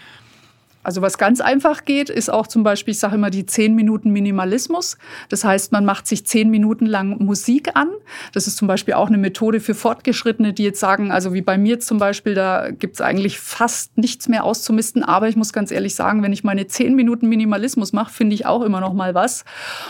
Also 0.84 1.02
was 1.02 1.18
ganz 1.18 1.40
einfach 1.42 1.86
geht, 1.86 2.10
ist 2.10 2.30
auch 2.30 2.46
zum 2.46 2.64
Beispiel, 2.64 2.92
ich 2.92 3.00
sage 3.00 3.16
immer 3.16 3.30
die 3.30 3.46
zehn 3.46 3.74
Minuten 3.74 4.12
Minimalismus. 4.12 4.98
Das 5.30 5.44
heißt, 5.46 5.72
man 5.72 5.86
macht 5.86 6.08
sich 6.08 6.26
zehn 6.26 6.50
Minuten 6.50 6.86
lang 6.86 7.24
Musik 7.24 7.76
an. 7.76 7.90
Das 8.34 8.48
ist 8.48 8.58
zum 8.58 8.68
Beispiel 8.68 8.94
auch 8.94 9.08
eine 9.08 9.18
Methode 9.18 9.62
für 9.62 9.74
Fortgeschrittene, 9.74 10.54
die 10.54 10.64
jetzt 10.64 10.82
sagen, 10.82 11.12
also 11.12 11.34
wie 11.34 11.42
bei 11.42 11.58
mir 11.58 11.80
zum 11.80 11.98
Beispiel, 11.98 12.36
da 12.36 12.72
gibt's 12.72 13.00
eigentlich 13.00 13.40
fast 13.40 13.98
nichts 13.98 14.28
mehr 14.28 14.44
auszumisten. 14.44 15.04
Aber 15.04 15.30
ich 15.30 15.38
muss 15.38 15.54
ganz 15.54 15.72
ehrlich 15.72 15.96
sagen, 15.96 16.22
wenn 16.22 16.34
ich 16.34 16.44
meine 16.44 16.68
zehn 16.68 16.96
Minuten 16.96 17.30
Minimalismus 17.30 17.94
mache, 17.94 18.14
finde 18.14 18.36
ich 18.36 18.46
auch 18.46 18.62
immer 18.62 18.82
noch 18.82 18.94
mal 18.94 19.16
was. 19.16 19.46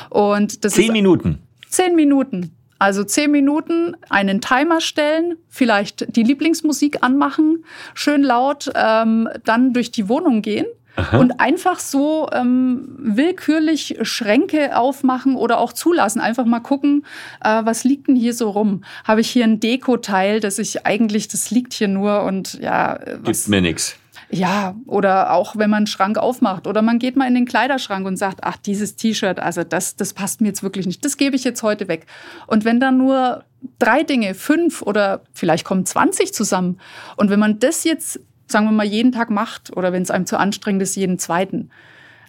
Und 0.10 0.64
das 0.64 0.74
zehn 0.74 0.86
ist, 0.86 0.92
Minuten. 0.92 1.40
Zehn 1.70 1.96
Minuten. 1.96 2.56
Also 2.78 3.06
zehn 3.06 3.32
Minuten 3.32 3.96
einen 4.10 4.42
Timer 4.42 4.82
stellen, 4.82 5.38
vielleicht 5.48 6.18
die 6.18 6.24
Lieblingsmusik 6.24 7.02
anmachen, 7.02 7.64
schön 7.94 8.24
laut, 8.24 8.70
ähm, 8.76 9.30
dann 9.46 9.72
durch 9.72 9.92
die 9.92 10.10
Wohnung 10.10 10.42
gehen 10.42 10.66
Aha. 10.96 11.18
und 11.18 11.40
einfach 11.40 11.80
so 11.80 12.30
ähm, 12.32 12.88
willkürlich 12.98 13.98
Schränke 14.04 14.78
aufmachen 14.78 15.36
oder 15.36 15.60
auch 15.60 15.74
zulassen. 15.74 16.22
Einfach 16.22 16.46
mal 16.46 16.60
gucken, 16.60 17.06
äh, 17.44 17.62
was 17.66 17.84
liegt 17.84 18.08
denn 18.08 18.16
hier 18.16 18.34
so 18.34 18.52
rum? 18.52 18.84
Habe 19.04 19.22
ich 19.22 19.30
hier 19.30 19.44
ein 19.44 19.60
Dekoteil, 19.60 20.40
das 20.40 20.60
ich 20.60 20.86
eigentlich, 20.86 21.28
das 21.28 21.50
liegt 21.50 21.74
hier 21.74 21.88
nur 21.88 22.24
und 22.24 22.60
ja. 22.62 22.96
Äh, 22.96 23.18
was, 23.24 23.46
Gibt 23.46 23.50
mir 23.50 23.62
nichts. 23.62 23.98
Ja, 24.30 24.76
oder 24.88 25.32
auch 25.34 25.58
wenn 25.58 25.70
man 25.70 25.78
einen 25.78 25.88
Schrank 25.88 26.18
aufmacht 26.18 26.66
oder 26.66 26.82
man 26.82 26.98
geht 26.98 27.16
mal 27.16 27.28
in 27.28 27.36
den 27.36 27.46
Kleiderschrank 27.46 28.06
und 28.06 28.18
sagt, 28.18 28.40
ach, 28.42 28.58
dieses 28.58 28.96
T-Shirt, 28.96 29.40
also 29.40 29.64
das, 29.64 29.96
das 29.96 30.14
passt 30.14 30.42
mir 30.42 30.48
jetzt 30.48 30.64
wirklich 30.64 30.88
nicht, 30.88 31.06
das 31.06 31.18
gebe 31.18 31.36
ich 31.36 31.44
jetzt 31.44 31.62
heute 31.62 31.88
weg. 31.88 32.08
Und 32.48 32.66
wenn 32.66 32.80
dann 32.80 32.98
nur 32.98 33.44
drei 33.78 34.04
Dinge, 34.04 34.34
fünf 34.34 34.82
oder 34.82 35.22
vielleicht 35.34 35.66
kommen 35.66 35.86
20 35.86 36.34
zusammen 36.34 36.80
und 37.16 37.30
wenn 37.30 37.40
man 37.40 37.60
das 37.60 37.84
jetzt 37.84 38.20
sagen 38.48 38.66
wir 38.66 38.72
mal, 38.72 38.86
jeden 38.86 39.12
Tag 39.12 39.30
macht 39.30 39.76
oder 39.76 39.94
wenn 39.94 40.04
es 40.04 40.12
einem 40.12 40.26
zu 40.26 40.38
anstrengend 40.38 40.82
ist, 40.82 40.96
jeden 40.96 41.20
zweiten. 41.20 41.70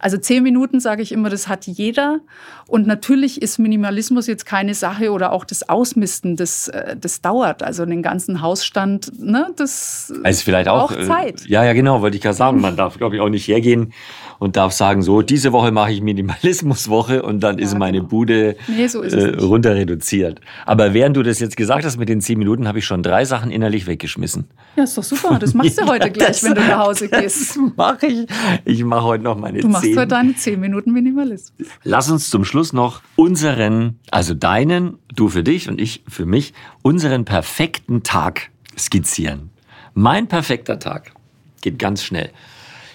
Also 0.04 0.18
zehn 0.18 0.42
Minuten, 0.42 0.80
sage 0.80 1.00
ich 1.00 1.12
immer, 1.12 1.30
das 1.30 1.48
hat 1.48 1.66
jeder. 1.66 2.20
Und 2.66 2.86
natürlich 2.86 3.40
ist 3.40 3.58
Minimalismus 3.58 4.26
jetzt 4.26 4.44
keine 4.44 4.74
Sache 4.74 5.12
oder 5.12 5.32
auch 5.32 5.46
das 5.46 5.66
Ausmisten, 5.66 6.36
das, 6.36 6.68
äh, 6.68 6.94
das 6.94 7.22
dauert. 7.22 7.62
Also 7.62 7.86
den 7.86 8.02
ganzen 8.02 8.42
Hausstand, 8.42 9.18
ne, 9.18 9.50
das 9.56 10.12
also 10.22 10.42
vielleicht 10.44 10.68
braucht 10.68 10.94
auch, 10.94 11.00
äh, 11.00 11.06
Zeit. 11.06 11.46
Ja, 11.46 11.64
ja, 11.64 11.72
genau, 11.72 12.02
wollte 12.02 12.18
ich 12.18 12.22
gerade 12.22 12.36
sagen. 12.36 12.60
Man 12.60 12.76
darf, 12.76 12.98
glaube 12.98 13.16
ich, 13.16 13.22
auch 13.22 13.30
nicht 13.30 13.48
hergehen 13.48 13.94
und 14.38 14.56
darf 14.56 14.72
sagen, 14.72 15.02
so, 15.02 15.22
diese 15.22 15.52
Woche 15.52 15.70
mache 15.70 15.92
ich 15.92 16.00
Minimalismuswoche 16.00 17.22
und 17.22 17.40
dann 17.40 17.58
ja, 17.58 17.64
ist 17.64 17.76
meine 17.78 17.98
genau. 17.98 18.08
Bude 18.08 18.56
nee, 18.68 18.86
so 18.86 19.02
äh, 19.02 19.36
runter 19.36 19.74
reduziert. 19.74 20.40
Aber 20.66 20.94
während 20.94 21.16
du 21.16 21.22
das 21.22 21.40
jetzt 21.40 21.56
gesagt 21.56 21.84
hast 21.84 21.96
mit 21.98 22.08
den 22.08 22.20
zehn 22.20 22.38
Minuten, 22.38 22.68
habe 22.68 22.78
ich 22.78 22.86
schon 22.86 23.02
drei 23.02 23.24
Sachen 23.24 23.50
innerlich 23.50 23.86
weggeschmissen. 23.86 24.46
Ja, 24.76 24.84
ist 24.84 24.96
doch 24.96 25.02
super. 25.02 25.38
Das 25.38 25.54
machst 25.54 25.80
du 25.80 25.86
heute 25.88 26.10
gleich, 26.10 26.42
wenn 26.42 26.54
du 26.54 26.60
nach 26.60 26.86
Hause 26.86 27.08
gehst. 27.10 27.56
Das 27.56 27.58
mache 27.76 28.06
ich. 28.06 28.26
Ich 28.64 28.84
mache 28.84 29.04
heute 29.04 29.24
noch 29.24 29.38
meine 29.38 29.60
du 29.60 29.68
machst 29.68 29.84
zehn. 29.84 29.98
heute 29.98 30.08
deine 30.08 30.34
zehn 30.34 30.60
Minuten 30.60 30.92
Minimalismus. 30.92 31.68
Lass 31.82 32.10
uns 32.10 32.30
zum 32.30 32.44
Schluss 32.44 32.72
noch 32.72 33.02
unseren, 33.16 33.98
also 34.10 34.34
deinen, 34.34 34.98
du 35.14 35.28
für 35.28 35.42
dich 35.42 35.68
und 35.68 35.80
ich 35.80 36.02
für 36.08 36.26
mich, 36.26 36.54
unseren 36.82 37.24
perfekten 37.24 38.02
Tag 38.02 38.50
skizzieren. 38.76 39.50
Mein 39.94 40.26
perfekter 40.26 40.78
Tag 40.78 41.12
geht 41.60 41.78
ganz 41.78 42.02
schnell. 42.02 42.30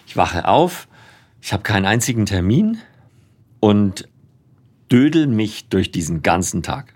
Ich 0.05 0.17
wache 0.17 0.47
auf, 0.47 0.88
ich 1.41 1.53
habe 1.53 1.63
keinen 1.63 1.85
einzigen 1.85 2.25
Termin 2.25 2.77
und 3.59 4.07
dödel 4.91 5.27
mich 5.27 5.69
durch 5.69 5.91
diesen 5.91 6.21
ganzen 6.21 6.63
Tag. 6.63 6.93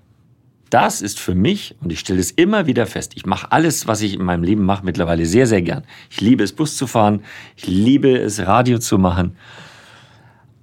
Das 0.69 1.01
ist 1.01 1.19
für 1.19 1.35
mich, 1.35 1.75
und 1.81 1.91
ich 1.91 1.99
stelle 1.99 2.19
es 2.19 2.31
immer 2.31 2.65
wieder 2.65 2.87
fest, 2.87 3.13
ich 3.15 3.27
mache 3.27 3.51
alles, 3.51 3.85
was 3.85 4.01
ich 4.01 4.15
in 4.15 4.23
meinem 4.23 4.43
Leben 4.43 4.65
mache, 4.65 4.83
mittlerweile 4.83 5.27
sehr, 5.27 5.45
sehr 5.45 5.61
gern. 5.61 5.83
Ich 6.09 6.19
liebe 6.19 6.43
es, 6.43 6.51
Bus 6.51 6.75
zu 6.75 6.87
fahren, 6.87 7.21
ich 7.55 7.67
liebe 7.67 8.17
es, 8.17 8.39
Radio 8.39 8.79
zu 8.79 8.97
machen. 8.97 9.35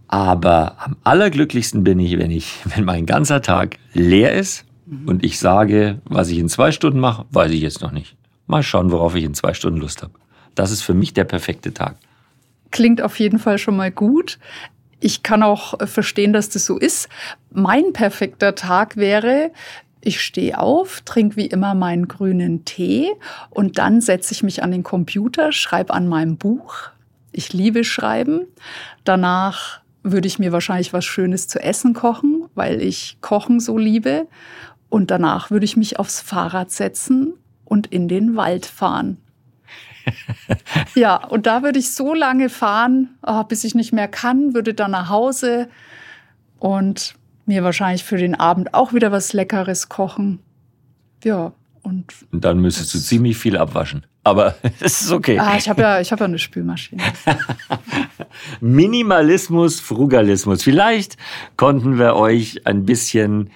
Aber 0.08 0.74
am 0.80 0.96
allerglücklichsten 1.04 1.84
bin 1.84 2.00
ich, 2.00 2.18
wenn 2.18 2.32
ich, 2.32 2.56
wenn 2.64 2.84
mein 2.84 3.06
ganzer 3.06 3.40
Tag 3.40 3.78
leer 3.94 4.34
ist 4.36 4.64
und 5.06 5.24
ich 5.24 5.38
sage, 5.38 6.00
was 6.04 6.28
ich 6.28 6.38
in 6.38 6.48
zwei 6.48 6.72
Stunden 6.72 6.98
mache, 6.98 7.26
weiß 7.30 7.52
ich 7.52 7.60
jetzt 7.60 7.80
noch 7.80 7.92
nicht. 7.92 8.16
Mal 8.48 8.64
schauen, 8.64 8.90
worauf 8.90 9.14
ich 9.14 9.22
in 9.22 9.34
zwei 9.34 9.54
Stunden 9.54 9.78
Lust 9.78 10.02
habe. 10.02 10.14
Das 10.56 10.72
ist 10.72 10.82
für 10.82 10.94
mich 10.94 11.14
der 11.14 11.22
perfekte 11.22 11.72
Tag. 11.72 11.94
Klingt 12.70 13.02
auf 13.02 13.18
jeden 13.18 13.38
Fall 13.38 13.58
schon 13.58 13.76
mal 13.76 13.90
gut. 13.90 14.38
Ich 15.00 15.22
kann 15.22 15.42
auch 15.42 15.74
verstehen, 15.86 16.32
dass 16.32 16.50
das 16.50 16.66
so 16.66 16.78
ist. 16.78 17.08
Mein 17.50 17.92
perfekter 17.92 18.54
Tag 18.54 18.96
wäre, 18.96 19.50
ich 20.02 20.20
stehe 20.20 20.58
auf, 20.58 21.02
trinke 21.02 21.36
wie 21.36 21.46
immer 21.46 21.74
meinen 21.74 22.08
grünen 22.08 22.64
Tee 22.64 23.10
und 23.50 23.78
dann 23.78 24.00
setze 24.00 24.32
ich 24.32 24.42
mich 24.42 24.62
an 24.62 24.70
den 24.70 24.82
Computer, 24.82 25.52
schreibe 25.52 25.92
an 25.92 26.08
meinem 26.08 26.36
Buch. 26.36 26.74
Ich 27.32 27.52
liebe 27.52 27.84
Schreiben. 27.84 28.46
Danach 29.04 29.80
würde 30.02 30.26
ich 30.26 30.38
mir 30.38 30.52
wahrscheinlich 30.52 30.92
was 30.92 31.04
Schönes 31.04 31.48
zu 31.48 31.62
essen 31.62 31.92
kochen, 31.92 32.46
weil 32.54 32.80
ich 32.80 33.18
Kochen 33.20 33.60
so 33.60 33.76
liebe. 33.76 34.26
Und 34.88 35.10
danach 35.10 35.50
würde 35.50 35.64
ich 35.64 35.76
mich 35.76 35.98
aufs 35.98 36.20
Fahrrad 36.20 36.70
setzen 36.70 37.34
und 37.64 37.86
in 37.86 38.08
den 38.08 38.36
Wald 38.36 38.66
fahren. 38.66 39.18
Ja, 40.94 41.16
und 41.16 41.46
da 41.46 41.62
würde 41.62 41.78
ich 41.78 41.92
so 41.92 42.14
lange 42.14 42.48
fahren, 42.48 43.10
oh, 43.26 43.44
bis 43.44 43.64
ich 43.64 43.74
nicht 43.74 43.92
mehr 43.92 44.08
kann, 44.08 44.54
würde 44.54 44.74
dann 44.74 44.90
nach 44.92 45.08
Hause 45.08 45.68
und 46.58 47.14
mir 47.46 47.64
wahrscheinlich 47.64 48.04
für 48.04 48.16
den 48.16 48.34
Abend 48.34 48.74
auch 48.74 48.92
wieder 48.92 49.12
was 49.12 49.32
Leckeres 49.32 49.88
kochen. 49.88 50.40
Ja, 51.24 51.52
und. 51.82 52.14
Und 52.30 52.44
dann 52.44 52.60
müsstest 52.60 52.94
du 52.94 52.98
ziemlich 52.98 53.36
viel 53.36 53.56
abwaschen. 53.56 54.06
Aber 54.22 54.54
es 54.80 55.02
ist 55.02 55.12
okay. 55.12 55.38
Ah, 55.38 55.56
ich 55.56 55.68
habe 55.68 55.82
ja, 55.82 56.00
ich 56.00 56.12
hab 56.12 56.20
ja 56.20 56.26
eine 56.26 56.38
Spülmaschine. 56.38 57.02
Minimalismus, 58.60 59.80
Frugalismus. 59.80 60.62
Vielleicht 60.62 61.16
konnten 61.56 61.98
wir 61.98 62.14
euch 62.16 62.66
ein 62.66 62.84
bisschen 62.84 63.50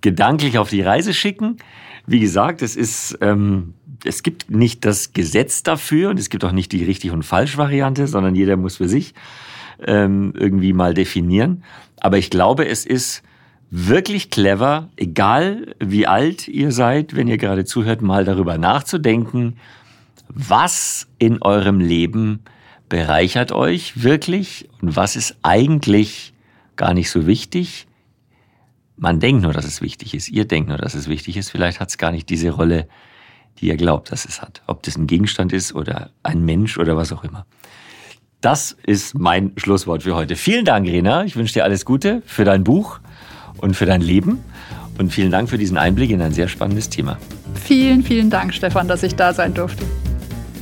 gedanklich 0.00 0.58
auf 0.58 0.70
die 0.70 0.82
Reise 0.82 1.12
schicken. 1.14 1.58
Wie 2.06 2.20
gesagt, 2.20 2.62
es 2.62 2.76
ist, 2.76 3.18
ähm, 3.20 3.74
es 4.04 4.22
gibt 4.22 4.50
nicht 4.50 4.84
das 4.84 5.12
Gesetz 5.12 5.62
dafür 5.62 6.10
und 6.10 6.18
es 6.18 6.30
gibt 6.30 6.44
auch 6.44 6.52
nicht 6.52 6.72
die 6.72 6.84
richtig 6.84 7.10
und 7.10 7.22
falsch 7.22 7.56
Variante, 7.56 8.06
sondern 8.06 8.34
jeder 8.34 8.56
muss 8.56 8.76
für 8.76 8.88
sich 8.88 9.14
ähm, 9.84 10.32
irgendwie 10.36 10.72
mal 10.72 10.94
definieren. 10.94 11.62
Aber 12.00 12.18
ich 12.18 12.30
glaube, 12.30 12.66
es 12.66 12.86
ist 12.86 13.22
wirklich 13.70 14.30
clever, 14.30 14.88
egal 14.96 15.74
wie 15.80 16.06
alt 16.06 16.48
ihr 16.48 16.72
seid, 16.72 17.16
wenn 17.16 17.28
ihr 17.28 17.38
gerade 17.38 17.64
zuhört, 17.64 18.02
mal 18.02 18.24
darüber 18.24 18.58
nachzudenken, 18.58 19.56
was 20.28 21.08
in 21.18 21.42
eurem 21.42 21.80
Leben 21.80 22.40
bereichert 22.88 23.52
euch 23.52 24.02
wirklich 24.02 24.68
und 24.80 24.96
was 24.96 25.16
ist 25.16 25.36
eigentlich 25.42 26.32
gar 26.76 26.94
nicht 26.94 27.10
so 27.10 27.26
wichtig. 27.26 27.86
Man 28.96 29.20
denkt 29.20 29.42
nur, 29.42 29.52
dass 29.52 29.66
es 29.66 29.82
wichtig 29.82 30.14
ist. 30.14 30.28
Ihr 30.28 30.46
denkt 30.46 30.68
nur, 30.68 30.78
dass 30.78 30.94
es 30.94 31.08
wichtig 31.08 31.36
ist. 31.36 31.50
Vielleicht 31.50 31.80
hat 31.80 31.90
es 31.90 31.98
gar 31.98 32.12
nicht 32.12 32.30
diese 32.30 32.50
Rolle, 32.50 32.88
die 33.60 33.68
ihr 33.68 33.76
glaubt, 33.76 34.12
dass 34.12 34.24
es 34.24 34.42
hat. 34.42 34.62
Ob 34.66 34.82
das 34.82 34.96
ein 34.96 35.06
Gegenstand 35.06 35.52
ist 35.52 35.74
oder 35.74 36.10
ein 36.22 36.44
Mensch 36.44 36.78
oder 36.78 36.96
was 36.96 37.12
auch 37.12 37.24
immer. 37.24 37.46
Das 38.40 38.76
ist 38.84 39.18
mein 39.18 39.52
Schlusswort 39.56 40.02
für 40.02 40.14
heute. 40.14 40.36
Vielen 40.36 40.64
Dank, 40.64 40.86
Rena. 40.86 41.24
Ich 41.24 41.36
wünsche 41.36 41.54
dir 41.54 41.64
alles 41.64 41.84
Gute 41.84 42.22
für 42.26 42.44
dein 42.44 42.64
Buch 42.64 43.00
und 43.58 43.74
für 43.74 43.86
dein 43.86 44.02
Leben. 44.02 44.38
Und 44.98 45.12
vielen 45.12 45.30
Dank 45.30 45.50
für 45.50 45.58
diesen 45.58 45.76
Einblick 45.76 46.10
in 46.10 46.22
ein 46.22 46.32
sehr 46.32 46.48
spannendes 46.48 46.88
Thema. 46.88 47.18
Vielen, 47.54 48.02
vielen 48.02 48.30
Dank, 48.30 48.54
Stefan, 48.54 48.88
dass 48.88 49.02
ich 49.02 49.14
da 49.14 49.34
sein 49.34 49.52
durfte. 49.52 49.84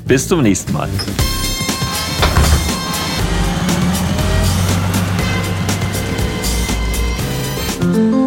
Bis 0.07 0.27
zum 0.29 0.43
nächsten 0.43 0.73
Mal. 0.73 0.89
thank 7.85 8.24